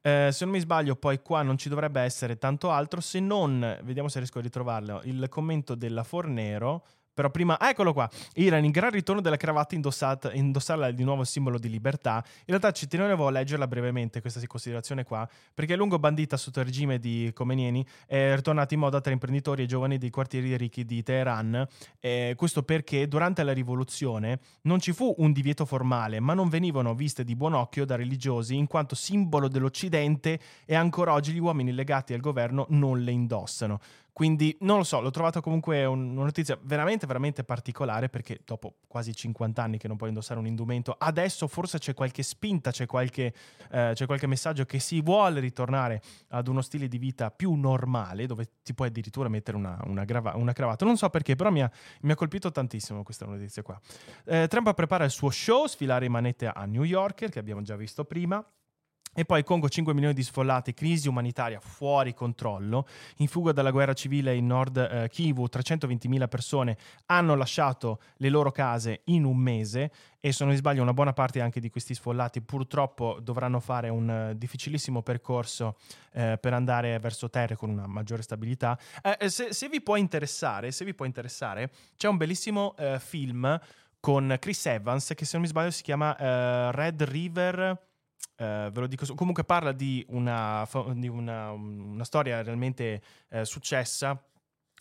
[0.00, 3.78] Eh, se non mi sbaglio, poi qua non ci dovrebbe essere tanto altro se non.
[3.82, 5.00] Vediamo se riesco a ritrovarlo.
[5.04, 6.84] Il commento della Fornero.
[7.14, 8.08] Però prima, ah, eccolo qua.
[8.34, 12.22] Iran, il gran ritorno della cravatta indossata, indossarla di nuovo simbolo di libertà.
[12.24, 16.60] In realtà ci tenevo a leggerla brevemente, questa considerazione qua, perché a lungo bandita sotto
[16.60, 20.84] il regime di Khomeini è ritornata in moda tra imprenditori e giovani dei quartieri ricchi
[20.86, 21.66] di Teheran.
[22.00, 26.94] Eh, questo perché durante la rivoluzione non ci fu un divieto formale, ma non venivano
[26.94, 31.72] viste di buon occhio da religiosi in quanto simbolo dell'Occidente e ancora oggi gli uomini
[31.72, 33.80] legati al governo non le indossano.
[34.14, 38.74] Quindi non lo so, l'ho trovato comunque un- una notizia veramente, veramente particolare perché dopo
[38.86, 42.84] quasi 50 anni che non puoi indossare un indumento, adesso forse c'è qualche spinta, c'è
[42.84, 43.32] qualche,
[43.70, 48.26] eh, c'è qualche messaggio che si vuole ritornare ad uno stile di vita più normale
[48.26, 50.84] dove ti puoi addirittura mettere una, una grava- una cravatta.
[50.84, 51.70] Non so perché, però mi ha,
[52.02, 53.80] mi ha colpito tantissimo questa notizia qua.
[54.26, 57.76] Eh, Trump prepara il suo show, sfilare in manette a New Yorker, che abbiamo già
[57.76, 58.44] visto prima.
[59.14, 62.86] E poi Congo 5 milioni di sfollati, crisi umanitaria fuori controllo,
[63.16, 68.50] in fuga dalla guerra civile in nord eh, Kivu, 320.000 persone hanno lasciato le loro
[68.50, 71.92] case in un mese e se non mi sbaglio una buona parte anche di questi
[71.92, 75.76] sfollati purtroppo dovranno fare un eh, difficilissimo percorso
[76.12, 78.78] eh, per andare verso terre con una maggiore stabilità.
[79.02, 83.60] Eh, se, se vi può interessare, se vi può interessare, c'è un bellissimo film
[84.00, 87.90] con Chris Evans che se non mi sbaglio si chiama Red River
[88.36, 94.20] eh, ve lo dico, comunque parla di una, di una, una storia realmente eh, successa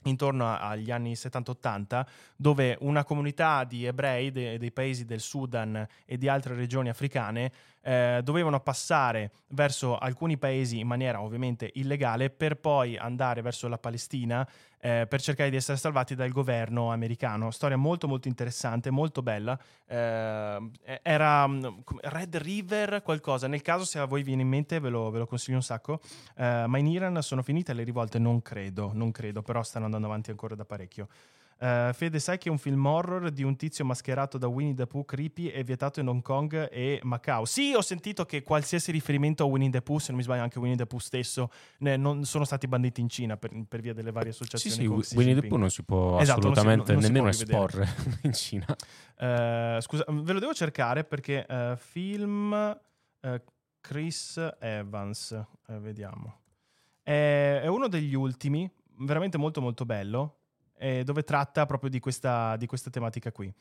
[0.04, 6.18] intorno agli anni 70-80, dove una comunità di ebrei de- dei paesi del Sudan e
[6.18, 7.52] di altre regioni africane
[7.82, 13.78] eh, dovevano passare verso alcuni paesi in maniera ovviamente illegale per poi andare verso la
[13.78, 14.48] Palestina
[14.80, 17.52] eh, per cercare di essere salvati dal governo americano.
[17.52, 19.58] Storia molto molto interessante, molto bella.
[19.86, 20.72] Eh,
[21.02, 21.66] era mm,
[22.02, 25.28] Red River qualcosa, nel caso se a voi viene in mente ve lo, ve lo
[25.28, 26.00] consiglio un sacco.
[26.36, 28.20] Eh, ma in Iran sono finite le rivolte?
[28.20, 31.08] Non credo, non credo, però stanno andando avanti ancora da parecchio.
[31.64, 35.06] Eh, Fede, sai che un film horror di un tizio mascherato da Winnie the Pooh
[35.06, 37.46] creepy è vietato in Hong Kong e Macau?
[37.46, 40.58] Sì, ho sentito che qualsiasi riferimento a Winnie the Pooh, se non mi sbaglio anche
[40.58, 44.12] Winnie the Pooh stesso, ne- non sono stati banditi in Cina per, per via delle
[44.12, 45.04] varie Sì, associazioni.
[45.04, 45.50] sì, Xi Winnie the Jinping.
[45.50, 47.84] Pooh non si può Esatto, non si- assolutamente non si può nemmeno rivedere.
[47.84, 48.66] esporre in Cina.
[49.20, 52.80] Eh, scusa, ve lo devo cercare perché eh, film
[53.80, 56.40] Chris Evans, vediamo.
[57.04, 58.68] È, è uno degli ultimi,
[59.00, 60.38] veramente molto molto bello,
[60.82, 63.54] eh, dove tratta proprio di questa, di questa tematica qui.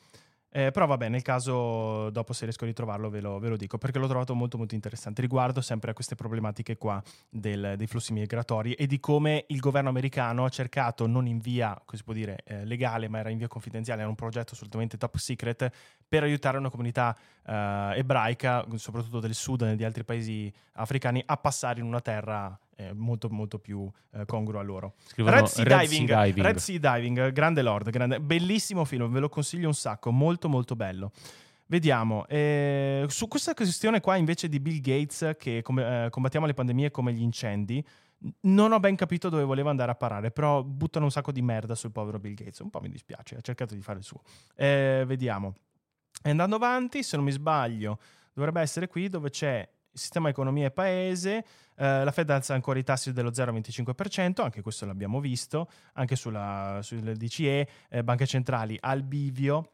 [0.53, 3.77] Eh, però vabbè, nel caso dopo se riesco a ritrovarlo ve lo, ve lo, dico,
[3.77, 8.11] perché l'ho trovato molto molto interessante riguardo sempre a queste problematiche qua del, dei flussi
[8.11, 12.11] migratori e di come il governo americano ha cercato, non in via, come si può
[12.11, 15.71] dire, eh, legale, ma era in via confidenziale, era un progetto assolutamente top secret,
[16.05, 21.37] per aiutare una comunità eh, ebraica, soprattutto del sud e di altri paesi africani, a
[21.37, 24.95] passare in una terra eh, molto molto più eh, congruo a loro.
[25.15, 29.19] Red sea, Red, diving, sea diving, Red Sea Diving, grande lord, grande, bellissimo film, ve
[29.19, 31.11] lo consiglio un sacco, molto molto bello.
[31.67, 36.53] Vediamo, eh, su questa questione qua invece di Bill Gates che come, eh, combattiamo le
[36.53, 37.85] pandemie come gli incendi,
[38.41, 41.73] non ho ben capito dove voleva andare a parare, però buttano un sacco di merda
[41.75, 44.21] sul povero Bill Gates, un po' mi dispiace, ha cercato di fare il suo.
[44.55, 45.55] Eh, vediamo.
[46.23, 47.99] andando avanti, se non mi sbaglio,
[48.33, 52.83] dovrebbe essere qui dove c'è sistema economia e paese, eh, la Fed alza ancora i
[52.83, 59.03] tassi dello 0,25%, anche questo l'abbiamo visto, anche sulla, sulle DCE, eh, banche centrali al
[59.03, 59.73] bivio.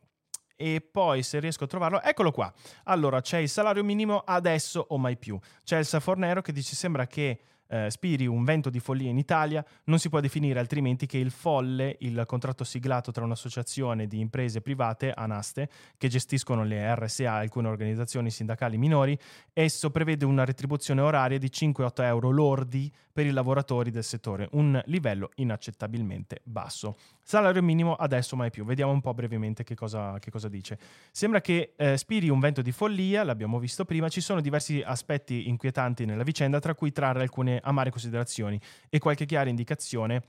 [0.59, 2.51] E poi se riesco a trovarlo, eccolo qua.
[2.85, 5.37] Allora c'è il salario minimo adesso o mai più.
[5.63, 9.63] C'è il Safornero che dice sembra che eh, spiri un vento di follia in Italia,
[9.85, 14.61] non si può definire altrimenti che il folle, il contratto siglato tra un'associazione di imprese
[14.61, 19.17] private, Anaste, che gestiscono le RSA e alcune organizzazioni sindacali minori,
[19.53, 24.79] esso prevede una retribuzione oraria di 5-8 euro lordi per i lavoratori del settore, un
[24.85, 26.97] livello inaccettabilmente basso.
[27.23, 28.63] Salario minimo adesso mai più.
[28.63, 30.77] Vediamo un po' brevemente che cosa, che cosa dice.
[31.09, 35.49] Sembra che eh, spiri un vento di follia, l'abbiamo visto prima, ci sono diversi aspetti
[35.49, 40.21] inquietanti nella vicenda, tra cui trarre alcune amare considerazioni e qualche chiara indicazione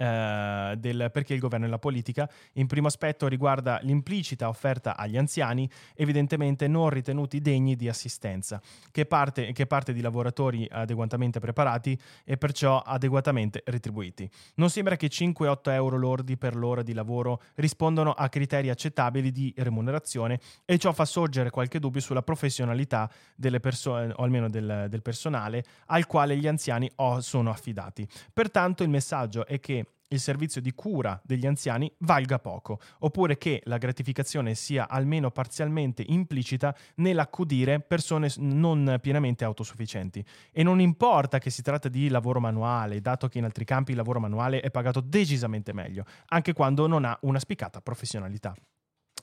[0.00, 2.30] Uh, del perché il governo e la politica.
[2.54, 8.62] In primo aspetto riguarda l'implicita offerta agli anziani, evidentemente non ritenuti degni di assistenza,
[8.92, 14.30] che parte, che parte di lavoratori adeguatamente preparati e perciò adeguatamente retribuiti.
[14.54, 19.52] Non sembra che 5-8 euro lordi per l'ora di lavoro rispondano a criteri accettabili di
[19.58, 25.02] remunerazione e ciò fa sorgere qualche dubbio sulla professionalità delle persone, o almeno del, del
[25.02, 28.08] personale, al quale gli anziani sono affidati.
[28.32, 29.79] Pertanto il messaggio è che
[30.12, 36.04] il servizio di cura degli anziani valga poco, oppure che la gratificazione sia almeno parzialmente
[36.06, 40.24] implicita nell'accudire persone non pienamente autosufficienti.
[40.50, 43.96] E non importa che si tratta di lavoro manuale, dato che in altri campi il
[43.96, 48.54] lavoro manuale è pagato decisamente meglio, anche quando non ha una spiccata professionalità.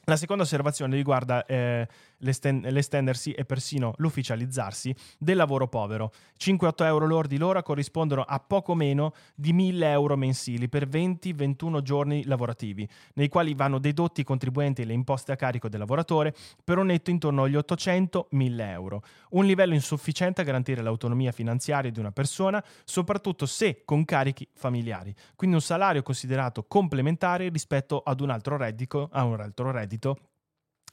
[0.10, 1.86] La seconda osservazione riguarda eh,
[2.20, 6.12] l'estendersi e persino l'ufficializzarsi del lavoro povero.
[6.40, 12.26] 5-8 euro lordi l'ora corrispondono a poco meno di 1000 euro mensili per 20-21 giorni
[12.26, 16.78] lavorativi, nei quali vanno dedotti i contribuenti e le imposte a carico del lavoratore per
[16.78, 19.04] un netto intorno agli 800-1000 euro.
[19.32, 25.14] Un livello insufficiente a garantire l'autonomia finanziaria di una persona, soprattutto se con carichi familiari.
[25.36, 30.18] Quindi un salario considerato complementare rispetto ad un altro reddito, a un altro reddito reddito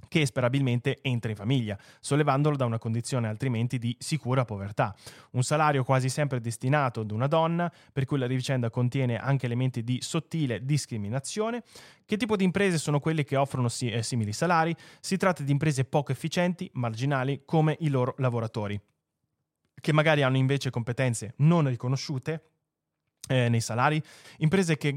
[0.09, 4.95] che sperabilmente entra in famiglia, sollevandolo da una condizione altrimenti di sicura povertà.
[5.33, 9.83] Un salario quasi sempre destinato ad una donna, per cui la vicenda contiene anche elementi
[9.83, 11.63] di sottile discriminazione.
[12.05, 14.75] Che tipo di imprese sono quelle che offrono eh, simili salari?
[15.01, 18.81] Si tratta di imprese poco efficienti, marginali, come i loro lavoratori,
[19.81, 22.54] che magari hanno invece competenze non riconosciute
[23.29, 24.03] eh, nei salari,
[24.39, 24.97] imprese che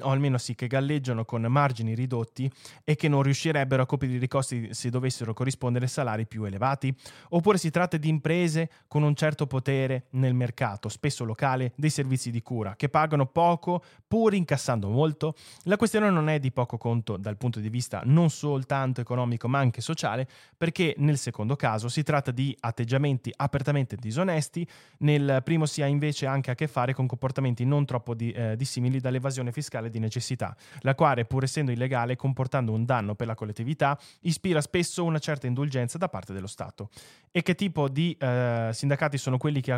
[0.00, 2.50] almeno sì, che galleggiano con margini ridotti
[2.84, 6.94] e che non riuscirebbero a coprire i costi se dovessero corrispondere salari più elevati,
[7.30, 12.30] oppure si tratta di imprese con un certo potere nel mercato, spesso locale, dei servizi
[12.30, 15.34] di cura, che pagano poco pur incassando molto.
[15.64, 19.58] La questione non è di poco conto dal punto di vista non soltanto economico ma
[19.58, 24.66] anche sociale, perché nel secondo caso si tratta di atteggiamenti apertamente disonesti,
[24.98, 28.30] nel primo si ha invece anche a che fare con comportamenti comportamenti non troppo di,
[28.30, 33.14] eh, dissimili dall'evasione fiscale di necessità, la quale, pur essendo illegale e comportando un danno
[33.14, 36.90] per la collettività, ispira spesso una certa indulgenza da parte dello Stato.
[37.30, 39.72] E che tipo di eh, sindacati sono quelli che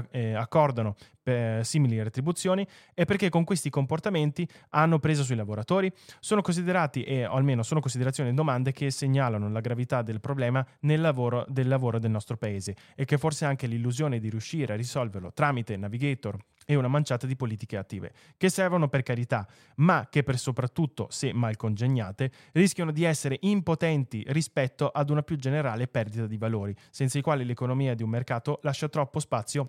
[1.30, 5.90] eh, simili retribuzioni e perché con questi comportamenti hanno preso sui lavoratori?
[6.18, 11.44] Sono considerati, e, almeno sono considerazioni domande che segnalano la gravità del problema nel lavoro
[11.48, 15.76] del lavoro del nostro paese e che forse anche l'illusione di riuscire a risolverlo tramite
[15.76, 21.08] navigator e una manciata di politiche attive, che servono per carità, ma che per soprattutto,
[21.10, 26.74] se mal congegnate, rischiano di essere impotenti rispetto ad una più generale perdita di valori,
[26.90, 29.66] senza i quali l'economia di un mercato lascia troppo spazio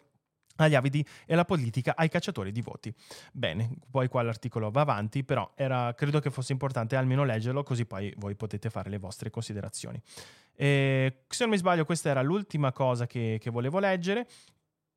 [0.58, 2.94] agli avidi e la politica ai cacciatori di voti.
[3.32, 7.86] Bene, poi qua l'articolo va avanti, però era, credo che fosse importante almeno leggerlo, così
[7.86, 10.02] poi voi potete fare le vostre considerazioni.
[10.56, 14.28] E, se non mi sbaglio, questa era l'ultima cosa che, che volevo leggere.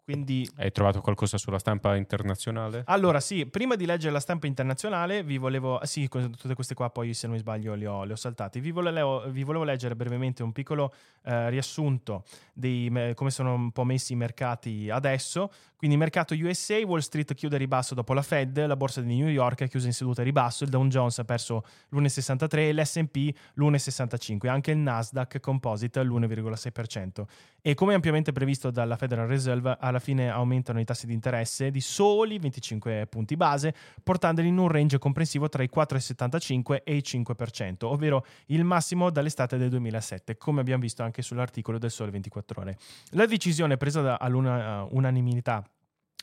[0.05, 2.83] Quindi Hai trovato qualcosa sulla stampa internazionale?
[2.87, 5.79] Allora, sì, prima di leggere la stampa internazionale, vi volevo.
[5.79, 8.61] ah, Sì, tutte queste qua, poi se non mi sbaglio, le ho, le ho saltate.
[8.61, 10.93] Vi volevo, vi volevo leggere brevemente un piccolo
[11.25, 15.51] eh, riassunto di me- come sono un po' messi i mercati adesso.
[15.85, 19.29] Quindi, mercato USA, Wall Street chiude a ribasso dopo la Fed, la borsa di New
[19.29, 23.37] York è chiusa in seduta a ribasso, il Dow Jones ha perso l'1,63 e l'SP
[23.57, 27.25] l'1,65, anche il Nasdaq Composite l'1,6%.
[27.61, 31.83] E come ampiamente previsto dalla Federal Reserve, alla fine aumentano i tassi di interesse di
[31.83, 37.85] soli 25 punti base, portandoli in un range comprensivo tra i 4,75 e i 5%,
[37.85, 42.79] ovvero il massimo dall'estate del 2007, come abbiamo visto anche sull'articolo del Sole 24 Ore.
[43.11, 45.63] La decisione presa all'unanimità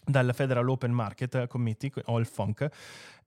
[0.06, 2.70] dal Federal Open Market Committee, o il FONC,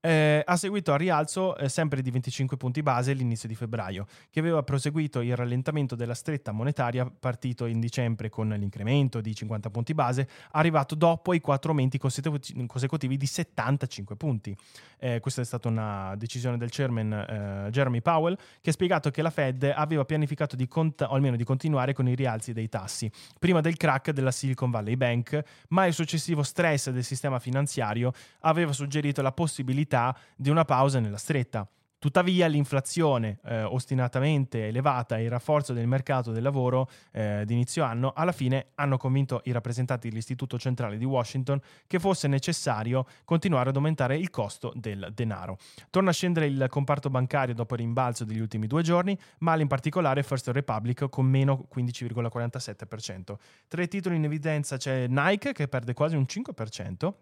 [0.05, 4.39] eh, ha seguito al rialzo eh, sempre di 25 punti base all'inizio di febbraio, che
[4.39, 9.95] aveva proseguito il rallentamento della stretta monetaria partito in dicembre con l'incremento di 50 punti
[9.95, 14.55] base, arrivato dopo i quattro aumenti consecuti- consecutivi di 75 punti.
[14.99, 19.23] Eh, questa è stata una decisione del chairman eh, Jeremy Powell, che ha spiegato che
[19.23, 23.09] la Fed aveva pianificato di, cont- o almeno di continuare con i rialzi dei tassi,
[23.39, 28.71] prima del crack della Silicon Valley Bank, ma il successivo stress del sistema finanziario aveva
[28.71, 29.93] suggerito la possibilità
[30.35, 31.67] di una pausa nella stretta.
[32.05, 38.13] Tuttavia l'inflazione eh, ostinatamente elevata e il rafforzo del mercato del lavoro eh, di anno
[38.15, 43.75] alla fine hanno convinto i rappresentanti dell'Istituto Centrale di Washington che fosse necessario continuare ad
[43.75, 45.57] aumentare il costo del denaro.
[45.89, 49.67] Torna a scendere il comparto bancario dopo il rimbalzo degli ultimi due giorni, ma in
[49.67, 53.35] particolare First Republic con meno 15,47%.
[53.67, 57.13] Tra i titoli in evidenza c'è Nike che perde quasi un 5%,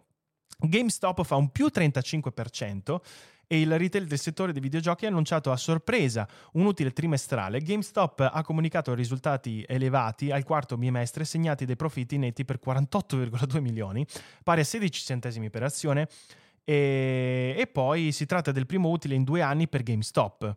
[0.60, 3.00] GameStop fa un più 35%
[3.48, 7.60] e il retail del settore dei videogiochi ha annunciato a sorpresa un utile trimestrale.
[7.60, 14.06] GameStop ha comunicato risultati elevati al quarto bimestre segnati dai profitti netti per 48,2 milioni,
[14.44, 16.08] pari a 16 centesimi per azione.
[16.66, 20.56] E, e poi si tratta del primo utile in due anni per GameStop.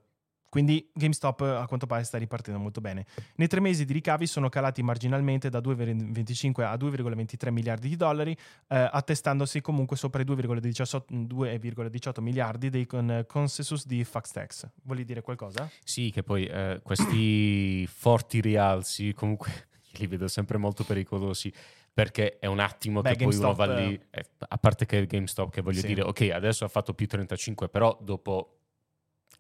[0.57, 3.05] Quindi GameStop a quanto pare sta ripartendo molto bene.
[3.35, 8.33] Nei tre mesi di ricavi sono calati marginalmente da 2,25 a 2,23 miliardi di dollari,
[8.33, 14.67] eh, attestandosi comunque sopra i 2,18, 2,18 miliardi dei con, consensus di Faxtex.
[14.85, 15.71] Volevi dire qualcosa?
[15.85, 21.53] Sì, che poi eh, questi forti rialzi comunque li vedo sempre molto pericolosi
[21.93, 25.05] perché è un attimo Beh, che poi uno GameStop, va lì, eh, a parte che
[25.05, 25.89] GameStop che voglio Sì.
[25.89, 28.53] dire, ok, adesso ha fatto più 35, però dopo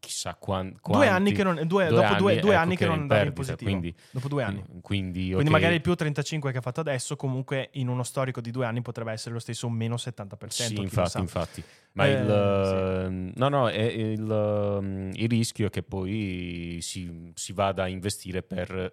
[0.07, 1.05] chissà quan- quanti...
[1.05, 3.01] Due anni che non, due, due dopo due, anni, due ecco, anni che che non
[3.01, 3.71] andava in positivo.
[3.71, 4.65] quindi- dopo due anni.
[4.81, 8.41] Quindi, Quindi ok, magari il più 35 che ha fatto adesso, comunque in uno storico
[8.41, 10.47] di due anni potrebbe essere lo stesso meno 70%.
[10.49, 11.65] Sì, infatti, infatti.
[11.93, 17.53] Ma Eh, il, no, no, è il, um, il rischio è che poi si, si
[17.53, 18.93] vada a investire per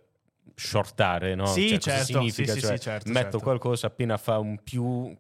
[0.56, 1.46] shortare, no?
[1.46, 2.54] Sì, Cioè, certo, significa?
[2.54, 3.40] sì, sì, Cioè, sì, certo, metto certo.
[3.40, 5.16] qualcosa appena fa un più,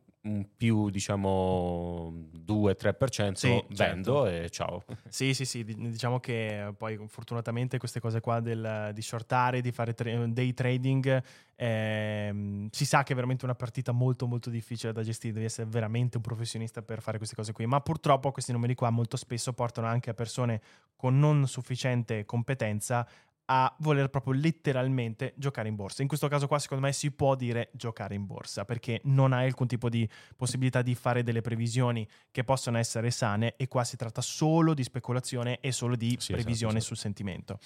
[0.55, 4.84] più diciamo 2-3%, Sì, vendo e ciao.
[5.09, 9.59] Sì, sì, sì, di- diciamo che eh, poi fortunatamente queste cose qua del- di shortare,
[9.59, 11.21] di fare tra- day trading,
[11.55, 15.67] ehm, si sa che è veramente una partita molto molto difficile da gestire, devi essere
[15.69, 19.51] veramente un professionista per fare queste cose qui, ma purtroppo questi numeri qua molto spesso
[19.51, 20.61] portano anche a persone
[20.95, 23.05] con non sufficiente competenza
[23.46, 26.02] a voler proprio letteralmente giocare in borsa.
[26.02, 29.46] In questo caso qua secondo me si può dire giocare in borsa perché non hai
[29.46, 33.98] alcun tipo di possibilità di fare delle previsioni che possono essere sane e qua si
[33.98, 37.60] tratta solo di speculazione e solo di Sì, previsione esatto, sul sentimento.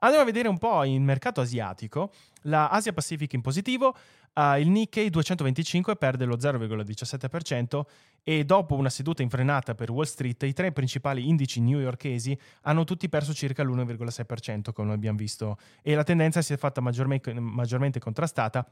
[0.00, 2.12] Andiamo a vedere un po' il mercato asiatico.
[2.46, 3.94] La Asia Pacific in positivo,
[4.34, 7.80] eh, il Nikkei 225 perde lo 0,17%
[8.22, 13.08] e dopo una seduta infrenata per Wall Street i tre principali indici newyorkesi hanno tutti
[13.08, 18.66] perso circa l'1,6% come abbiamo visto e la tendenza si è fatta maggiormente, maggiormente contrastata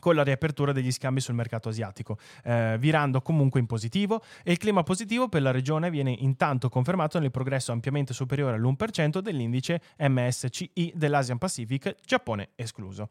[0.00, 4.58] con la riapertura degli scambi sul mercato asiatico, eh, virando comunque in positivo e il
[4.58, 10.92] clima positivo per la regione viene intanto confermato nel progresso ampiamente superiore all'1% dell'indice MSCI
[10.94, 13.08] dell'Asian Pacific, Giappone escluso.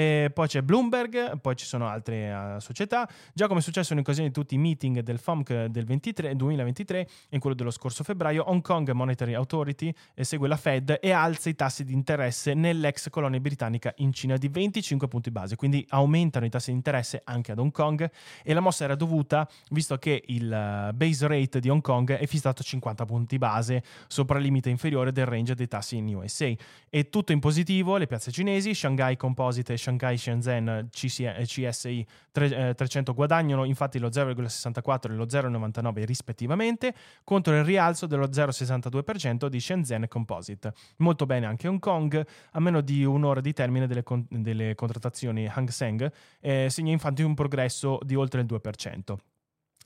[0.00, 3.06] E poi c'è Bloomberg, poi ci sono altre uh, società.
[3.34, 7.08] Già come è successo in occasione di tutti i meeting del FOMC del 23, 2023
[7.28, 11.50] e quello dello scorso febbraio, Hong Kong Monetary Authority eh, segue la Fed e alza
[11.50, 16.46] i tassi di interesse nell'ex colonia britannica in Cina di 25 punti base, quindi aumentano
[16.46, 18.10] i tassi di interesse anche ad Hong Kong
[18.42, 22.24] e la mossa era dovuta visto che il uh, base rate di Hong Kong è
[22.24, 26.50] fissato a 50 punti base sopra il limite inferiore del range dei tassi in USA.
[26.88, 32.74] E tutto in positivo, le piazze cinesi, Shanghai Composite e Shanghai Shenzhen CC, CSI 3,
[32.74, 39.60] 300 guadagnano infatti lo 0,64 e lo 0,99 rispettivamente contro il rialzo dello 0,62% di
[39.60, 40.72] Shenzhen Composite.
[40.98, 45.46] Molto bene anche Hong Kong, a meno di un'ora di termine delle, con- delle contrattazioni
[45.46, 46.10] Hang Seng,
[46.40, 49.16] eh, segna infatti un progresso di oltre il 2%.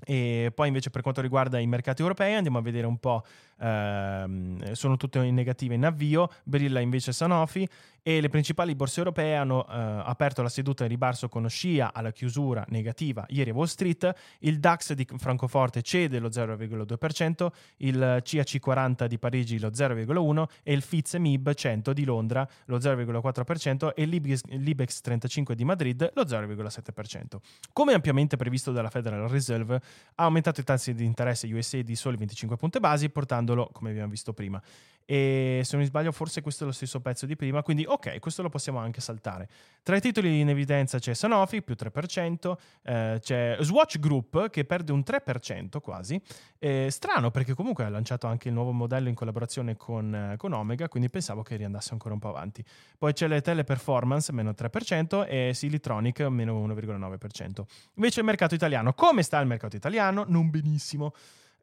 [0.06, 3.24] E poi invece per quanto riguarda i mercati europei andiamo a vedere un po',
[3.60, 7.66] ehm, sono tutte negative in avvio, Brilla invece Sanofi
[8.06, 12.12] e le principali borse europee hanno eh, aperto la seduta in ribasso con scia alla
[12.12, 17.46] chiusura negativa ieri a Wall Street, il DAX di Francoforte cede lo 0,2%,
[17.78, 23.94] il CAC40 di Parigi lo 0,1% e il FITS MIB 100 di Londra lo 0,4%
[23.94, 27.38] e l'IBEX 35 di Madrid lo 0,7%.
[27.72, 29.80] Come ampiamente previsto dalla Federal Reserve,
[30.16, 34.10] ha aumentato i tassi di interesse USA di soli 25 punti basi, portandolo, come abbiamo
[34.10, 34.60] visto prima,
[35.04, 38.18] e se non mi sbaglio forse questo è lo stesso pezzo di prima, quindi ok,
[38.20, 39.48] questo lo possiamo anche saltare.
[39.82, 44.92] Tra i titoli in evidenza c'è Sanofi più 3%, eh, c'è Swatch Group che perde
[44.92, 46.20] un 3% quasi,
[46.58, 50.52] eh, strano perché comunque ha lanciato anche il nuovo modello in collaborazione con, eh, con
[50.52, 52.64] Omega, quindi pensavo che riandasse ancora un po' avanti.
[52.96, 57.66] Poi c'è le Teleperformance meno 3% e Silitronic meno 1,9%.
[57.94, 60.24] Invece il mercato italiano, come sta il mercato italiano?
[60.26, 61.12] Non benissimo.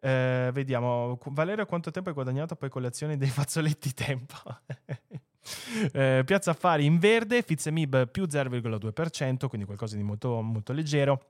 [0.04, 4.36] Eh, vediamo, Valerio, quanto tempo hai guadagnato poi con le azioni dei fazzoletti tempo?
[5.94, 11.26] eh, Piazza Affari in verde, Fizemib più 0,2%, quindi qualcosa di molto, molto leggero.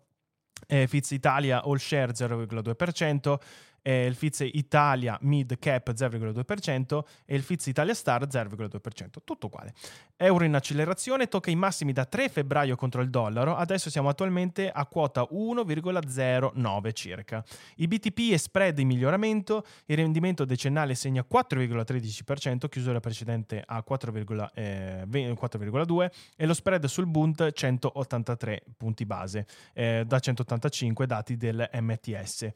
[0.68, 3.40] Eh, Fiz Italia All Share 0,2%,
[3.82, 9.74] eh, il FIZ Italia Mid Cap 0,2% e il FIZ Italia Star 0,2%, tutto uguale.
[10.18, 14.70] Euro in accelerazione, tocca i massimi da 3 febbraio contro il dollaro, adesso siamo attualmente
[14.70, 17.44] a quota 1,09 circa.
[17.78, 24.50] I BTP e spread in miglioramento, il rendimento decennale segna 4,13%, chiusura precedente a 4,2
[24.54, 32.52] eh, e lo spread sul Bund 183 punti base, eh, da 185 dati del MTS.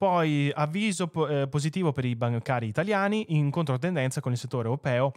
[0.00, 5.12] Poi avviso po- eh, positivo per i bancari italiani in controtendenza con il settore europeo.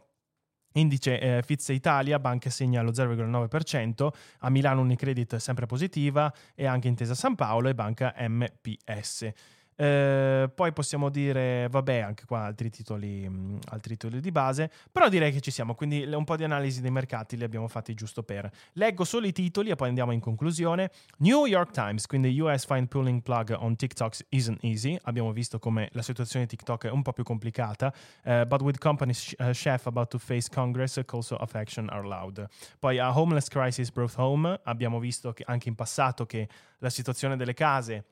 [0.73, 4.09] Indice eh, Fizze Italia, banca segna lo 0,9%,
[4.39, 9.31] a Milano Unicredit sempre positiva e anche Intesa San Paolo e banca MPS.
[9.76, 15.09] Eh, poi possiamo dire, vabbè, anche qua altri titoli, mm, altri titoli di base, però
[15.09, 18.24] direi che ci siamo, quindi un po' di analisi dei mercati li abbiamo fatti giusto
[18.24, 18.49] per.
[18.74, 20.91] Leggo solo i titoli e poi andiamo in conclusione.
[21.17, 24.97] New York Times, quindi US Fine Pulling Plug on TikTok isn't easy.
[25.03, 27.93] Abbiamo visto come la situazione di TikTok è un po' più complicata,
[28.26, 32.05] uh, but with company sh- uh, chef about to face Congress, calls of action are
[32.05, 32.45] loud.
[32.80, 36.47] Poi a Homeless Crisis Brought Home, abbiamo visto che anche in passato che
[36.80, 38.05] la situazione delle case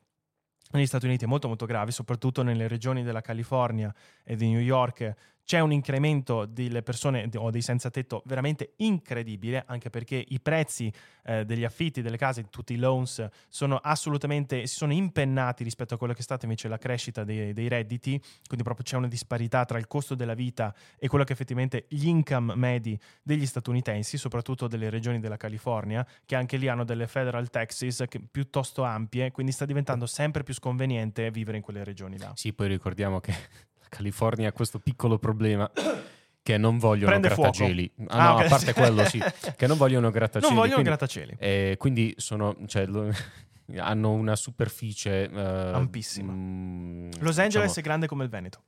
[0.77, 3.93] negli Stati Uniti è molto molto grave, soprattutto nelle regioni della California
[4.23, 5.15] e di New York
[5.51, 10.89] c'è un incremento delle persone o dei senza tetto veramente incredibile, anche perché i prezzi
[11.25, 15.97] eh, degli affitti delle case, tutti i loans, sono assolutamente, si sono impennati rispetto a
[15.97, 18.11] quello che è stata invece la crescita dei, dei, redditi,
[18.47, 22.07] quindi proprio c'è una disparità tra il costo della vita e quello che effettivamente gli
[22.07, 27.49] income medi degli statunitensi, soprattutto delle regioni della California, che anche lì hanno delle federal
[27.49, 32.31] taxes piuttosto ampie, quindi sta diventando sempre più sconveniente vivere in quelle regioni là.
[32.35, 33.33] Sì, poi ricordiamo che
[33.91, 35.69] California ha questo piccolo problema
[36.41, 37.91] che non vogliono Prende grattacieli.
[37.93, 38.13] Fuoco.
[38.13, 38.45] Ah, no, ah, okay.
[38.45, 39.19] a parte quello sì,
[39.57, 40.53] che non vogliono grattacieli.
[40.53, 41.35] Non vogliono quindi, grattacieli.
[41.37, 43.11] Eh, quindi sono, cioè, lo,
[43.77, 45.29] hanno una superficie...
[45.29, 46.31] Uh, Ampissima.
[46.31, 47.73] Mh, Los Angeles diciamo...
[47.73, 48.63] è grande come il Veneto,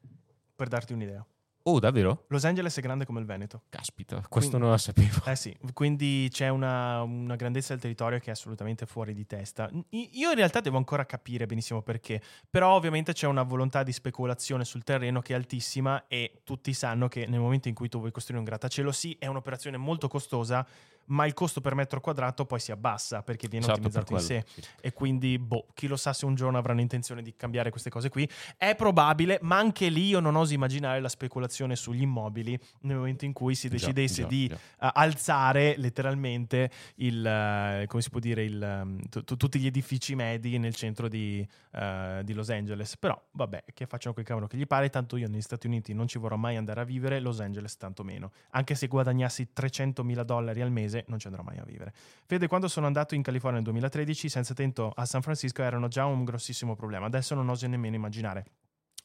[0.55, 1.25] per darti un'idea.
[1.65, 2.25] Oh, davvero?
[2.27, 3.61] Los Angeles è grande come il Veneto.
[3.69, 5.21] Caspita, questo quindi, non lo sapevo.
[5.25, 9.69] Eh sì, quindi c'è una, una, grandezza del territorio che è assolutamente fuori di testa.
[9.91, 14.65] Io in realtà devo ancora capire benissimo perché, però ovviamente c'è una volontà di speculazione
[14.65, 18.11] sul terreno che è altissima e tutti sanno che nel momento in cui tu vuoi
[18.11, 20.67] costruire un grattacielo, sì, è un'operazione molto costosa,
[21.05, 24.45] ma il costo per metro quadrato poi si abbassa perché viene esatto, ottimizzato in sé.
[24.47, 24.61] Sì.
[24.81, 28.09] E quindi, boh, chi lo sa se un giorno avranno intenzione di cambiare queste cose
[28.09, 28.29] qui.
[28.57, 33.25] È probabile, ma anche lì io non oso immaginare la speculazione sugli immobili nel momento
[33.25, 38.43] in cui si decidesse già, di Uh, alzare letteralmente il, uh, come si può dire,
[38.43, 42.97] il, um, t- t- tutti gli edifici medi nel centro di, uh, di, Los Angeles.
[42.97, 46.07] Però, vabbè, che facciano quel cavolo che gli pare, tanto io negli Stati Uniti non
[46.07, 48.31] ci vorrò mai andare a vivere, Los Angeles tanto meno.
[48.51, 51.93] Anche se guadagnassi 300 mila dollari al mese, mese non ci andrò mai a vivere.
[52.25, 56.05] Fede, quando sono andato in California nel 2013, senza tento a San Francisco erano già
[56.05, 57.07] un grossissimo problema.
[57.07, 58.45] Adesso non oso nemmeno immaginare.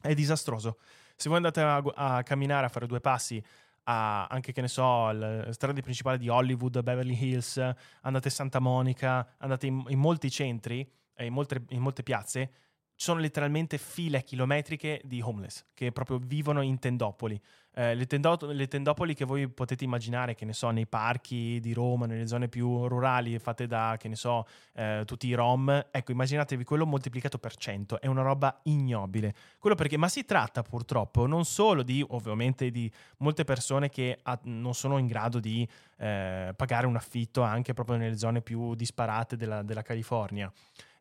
[0.01, 0.79] È disastroso.
[1.17, 3.43] Se voi andate a, a camminare, a fare due passi
[3.85, 7.57] a, anche che ne so, le strade principali di Hollywood, Beverly Hills,
[8.03, 12.51] andate a Santa Monica, andate in, in molti centri e in, in molte piazze,
[12.99, 17.41] ci sono letteralmente file chilometriche di homeless che proprio vivono in tendopoli.
[17.79, 21.73] Eh, le, tendo- le, tendopoli che voi potete immaginare, che ne so, nei parchi di
[21.73, 26.11] Roma, nelle zone più rurali, fatte da, che ne so, eh, tutti i rom, ecco,
[26.11, 29.33] immaginatevi quello moltiplicato per 100, è una roba ignobile.
[29.61, 34.37] Quello perché, ma si tratta purtroppo non solo di, ovviamente, di molte persone che ha,
[34.43, 35.67] non sono in grado di
[35.99, 40.53] eh, pagare un affitto anche proprio nelle zone più disparate della, della California.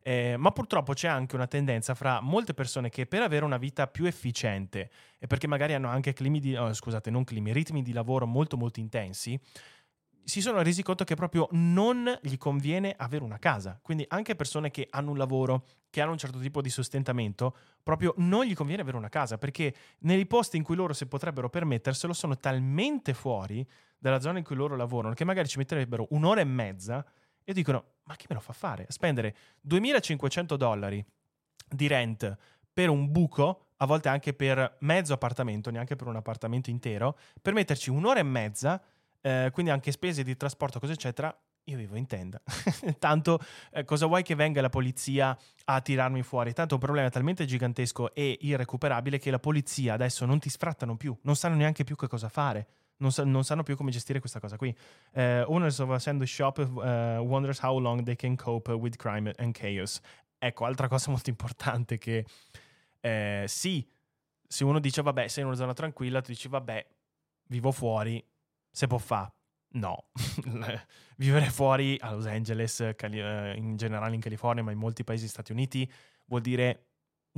[0.08, 3.86] Eh, ma purtroppo c'è anche una tendenza fra molte persone che per avere una vita
[3.86, 4.88] più efficiente
[5.18, 8.56] e perché magari hanno anche climi di, oh, scusate, non climi, ritmi di lavoro molto
[8.56, 9.38] molto intensi,
[10.24, 13.78] si sono resi conto che proprio non gli conviene avere una casa.
[13.82, 18.14] Quindi anche persone che hanno un lavoro, che hanno un certo tipo di sostentamento, proprio
[18.16, 22.14] non gli conviene avere una casa, perché nei posti in cui loro si potrebbero permetterselo
[22.14, 23.62] sono talmente fuori
[23.98, 27.04] dalla zona in cui loro lavorano che magari ci metterebbero un'ora e mezza
[27.44, 28.86] e dicono, ma chi me lo fa fare?
[28.88, 31.04] Spendere 2500 dollari
[31.68, 32.36] di rent
[32.72, 37.52] per un buco, a volte anche per mezzo appartamento, neanche per un appartamento intero, per
[37.52, 38.82] metterci un'ora e mezza,
[39.20, 42.40] eh, quindi anche spese di trasporto, cose eccetera, io vivo in tenda.
[42.98, 43.40] Tanto
[43.72, 45.36] eh, cosa vuoi che venga la polizia
[45.66, 46.54] a tirarmi fuori?
[46.54, 51.14] Tanto un problema talmente gigantesco e irrecuperabile che la polizia adesso non ti sfrattano più,
[51.22, 52.66] non sanno neanche più che cosa fare
[52.98, 54.74] non, sa- non, sanno più come gestire questa cosa qui.
[55.12, 59.32] Uh, owners of a sandwich shop uh, wonders how long they can cope with crime
[59.36, 60.00] and chaos.
[60.38, 62.24] Ecco, altra cosa molto importante che
[63.00, 63.86] eh, sì,
[64.46, 66.86] se uno dice vabbè, sei in una zona tranquilla, tu dici vabbè,
[67.48, 68.24] vivo fuori,
[68.70, 69.32] se può fare.
[69.70, 70.08] No,
[71.18, 75.52] vivere fuori a Los Angeles, Cali- in generale in California, ma in molti paesi Stati
[75.52, 75.90] Uniti,
[76.24, 76.87] vuol dire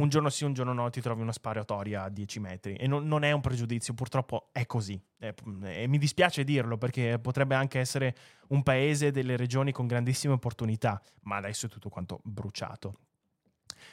[0.01, 2.75] un giorno sì, un giorno no, ti trovi una sparatoria a 10 metri.
[2.75, 5.01] E non, non è un pregiudizio, purtroppo è così.
[5.19, 5.35] E,
[5.65, 8.15] e mi dispiace dirlo perché potrebbe anche essere
[8.49, 12.95] un paese delle regioni con grandissime opportunità, ma adesso è tutto quanto bruciato.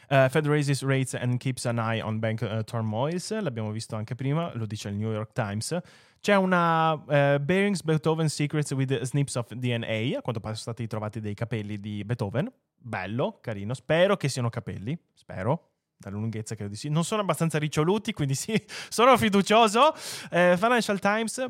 [0.09, 4.15] Uh, Fed raises rates and keeps an eye on bank uh, turmoils, l'abbiamo visto anche
[4.15, 5.77] prima, lo dice il New York Times.
[6.19, 10.87] C'è una uh, Bearings Beethoven Secrets with Snips of DNA, a quanto pare sono stati
[10.87, 16.71] trovati dei capelli di Beethoven, bello, carino, spero che siano capelli, spero, dalla lunghezza credo
[16.71, 16.89] di sì.
[16.89, 18.53] Non sono abbastanza riccioluti, quindi sì,
[18.89, 19.93] sono fiducioso.
[20.31, 21.45] Uh, Financial Times.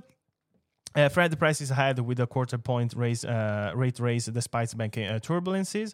[0.95, 5.19] Uh, Fred prices ahead with a quarter point raise, uh, rate raise despite banking uh,
[5.19, 5.93] turbulences.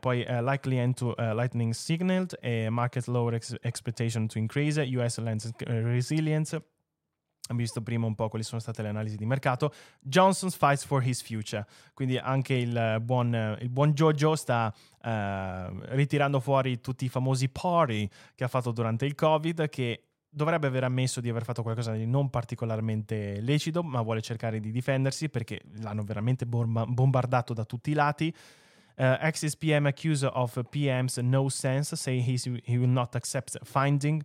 [0.00, 2.34] poi likely end to lightning signaled,
[2.70, 6.54] market lower ex- expectation to increase, US lends resilience.
[7.48, 9.72] Abbiamo visto prima un po' quali sono state le analisi di mercato.
[10.00, 15.08] Johnson fights for his future, quindi anche il buon, il buon Jojo sta uh,
[15.94, 20.84] ritirando fuori tutti i famosi party che ha fatto durante il Covid, che dovrebbe aver
[20.84, 25.62] ammesso di aver fatto qualcosa di non particolarmente lecito, ma vuole cercare di difendersi perché
[25.80, 28.28] l'hanno veramente bombardato da tutti i lati.
[28.96, 34.22] Uh, Axis PM accuse of PM's no sense, say he will not accept finding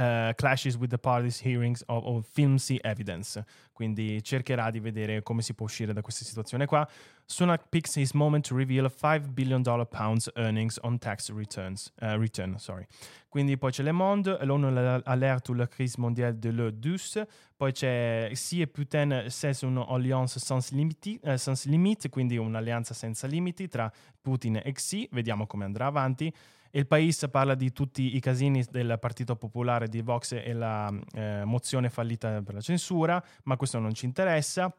[0.00, 3.44] uh, clashes with the parties' hearings of, of filmsy evidence.
[3.72, 6.88] Quindi cercherà di vedere come si può uscire da questa situazione qua.
[7.26, 11.92] Sunak picks his moment to reveal 5 billion dollar pounds earnings on tax returns.
[12.00, 12.86] Uh, return, sorry.
[13.28, 14.66] Quindi poi c'è Le Monde, l'ONU
[15.04, 17.26] alerte la crise mondiale de l'E12.
[17.56, 22.92] Poi c'è Si e Putin c'est une alliance sans limiti, eh, sans limite, quindi un'alleanza
[22.92, 23.90] senza limiti tra
[24.20, 25.08] Putin e Xi.
[25.12, 26.34] Vediamo come andrà avanti.
[26.72, 31.42] Il País parla di tutti i casini del Partito Popolare di Vox e la eh,
[31.44, 34.72] mozione fallita per la censura, ma questo non ci interessa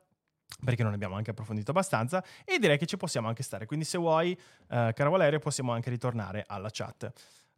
[0.64, 3.66] perché non abbiamo anche approfondito abbastanza e direi che ci possiamo anche stare.
[3.66, 4.32] Quindi se vuoi,
[4.70, 7.12] eh, caro Valerio, possiamo anche ritornare alla chat.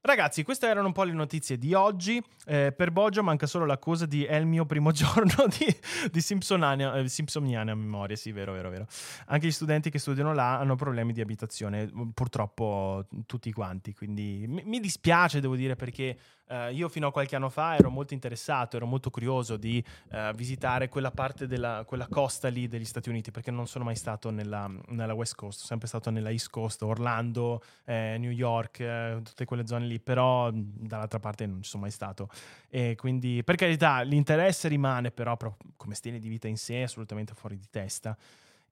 [0.06, 2.22] Ragazzi, queste erano un po' le notizie di oggi.
[2.46, 5.66] Eh, per Boggio manca solo la cosa di è il mio primo giorno di,
[6.12, 8.86] di Simpsoniana, eh, Simpsoniana a memoria, sì, vero, vero, vero.
[9.28, 14.62] Anche gli studenti che studiano là hanno problemi di abitazione, purtroppo tutti quanti, quindi mi,
[14.66, 18.76] mi dispiace, devo dire, perché Uh, io fino a qualche anno fa ero molto interessato,
[18.76, 23.32] ero molto curioso di uh, visitare quella parte della quella costa lì degli Stati Uniti,
[23.32, 26.82] perché non sono mai stato nella, nella West Coast, sono sempre stato nella East Coast,
[26.82, 31.84] Orlando, eh, New York, eh, tutte quelle zone lì, però dall'altra parte non ci sono
[31.84, 32.30] mai stato.
[32.70, 36.84] E quindi, per carità, l'interesse rimane, però, però come stile di vita in sé è
[36.84, 38.18] assolutamente fuori di testa.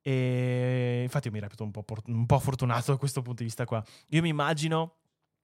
[0.01, 3.65] E infatti io mi reputo un po', un po' fortunato da questo punto di vista
[3.65, 3.83] qua.
[4.09, 4.95] Io mi immagino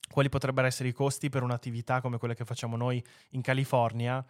[0.10, 4.26] quali potrebbero essere i costi per un'attività come quella che facciamo noi in California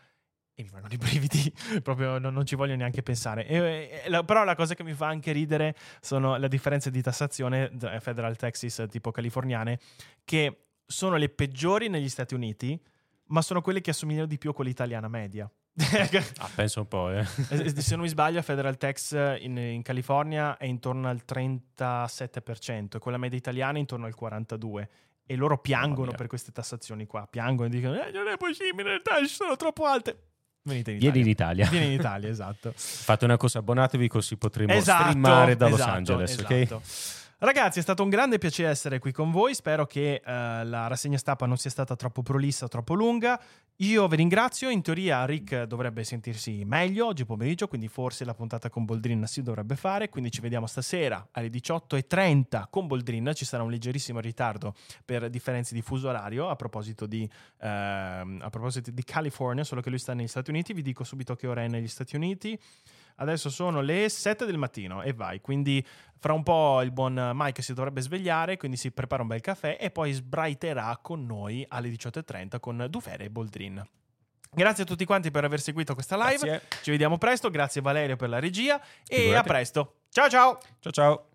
[0.59, 1.53] e mi vengono i brividi,
[1.83, 3.45] proprio non, non, ci voglio neanche pensare.
[3.45, 6.99] E, e, la, però la cosa che mi fa anche ridere sono le differenze di
[6.99, 9.79] tassazione federal taxes tipo californiane,
[10.25, 12.79] che sono le peggiori negli Stati Uniti,
[13.25, 15.47] ma sono quelle che assomigliano di più a quella italiana media.
[16.37, 17.23] ah, penso un po', eh.
[17.77, 23.19] Se non mi sbaglio, federal tax in, in, California è intorno al 37%, e quella
[23.19, 24.87] media italiana è intorno al 42%
[25.27, 29.01] e loro piangono per queste tassazioni qua, piangono e dicono eh, non è possibile, le
[29.03, 30.21] tasse sono troppo alte.
[30.63, 31.65] Venite in Vieni Italia.
[31.65, 31.69] in Italia.
[31.69, 32.73] Vieni in Italia, esatto.
[32.75, 36.75] Fate una cosa, abbonatevi così potremo Esatto, streamare da Los esatto, Angeles, esatto.
[36.75, 36.81] ok?
[37.39, 39.53] Ragazzi, è stato un grande piacere essere qui con voi.
[39.53, 43.39] Spero che eh, la rassegna stampa non sia stata troppo prolissa troppo lunga.
[43.75, 44.71] Io vi ringrazio.
[44.71, 49.43] In teoria, Rick dovrebbe sentirsi meglio oggi pomeriggio, quindi forse la puntata con Boldrin si
[49.43, 50.09] dovrebbe fare.
[50.09, 53.31] Quindi ci vediamo stasera alle 18.30 con Boldrin.
[53.35, 54.73] Ci sarà un leggerissimo ritardo
[55.05, 57.29] per differenze di fuso orario a proposito di,
[57.59, 60.73] ehm, a proposito di California, solo che lui sta negli Stati Uniti.
[60.73, 62.59] Vi dico subito che ora è negli Stati Uniti.
[63.19, 65.41] Adesso sono le 7 del mattino e vai.
[65.41, 65.85] Quindi
[66.19, 69.77] fra un po' il buon Mike si dovrebbe svegliare, quindi si prepara un bel caffè
[69.79, 73.87] e poi sbraiterà con noi alle 18.30 con Dufere e Boldrin.
[74.51, 76.47] Grazie a tutti quanti per aver seguito questa live.
[76.47, 76.61] Grazie.
[76.81, 77.49] Ci vediamo presto.
[77.49, 79.35] Grazie Valerio per la regia e Figurati.
[79.35, 79.95] a presto.
[80.09, 80.59] Ciao ciao!
[80.79, 81.26] Ciao ciao.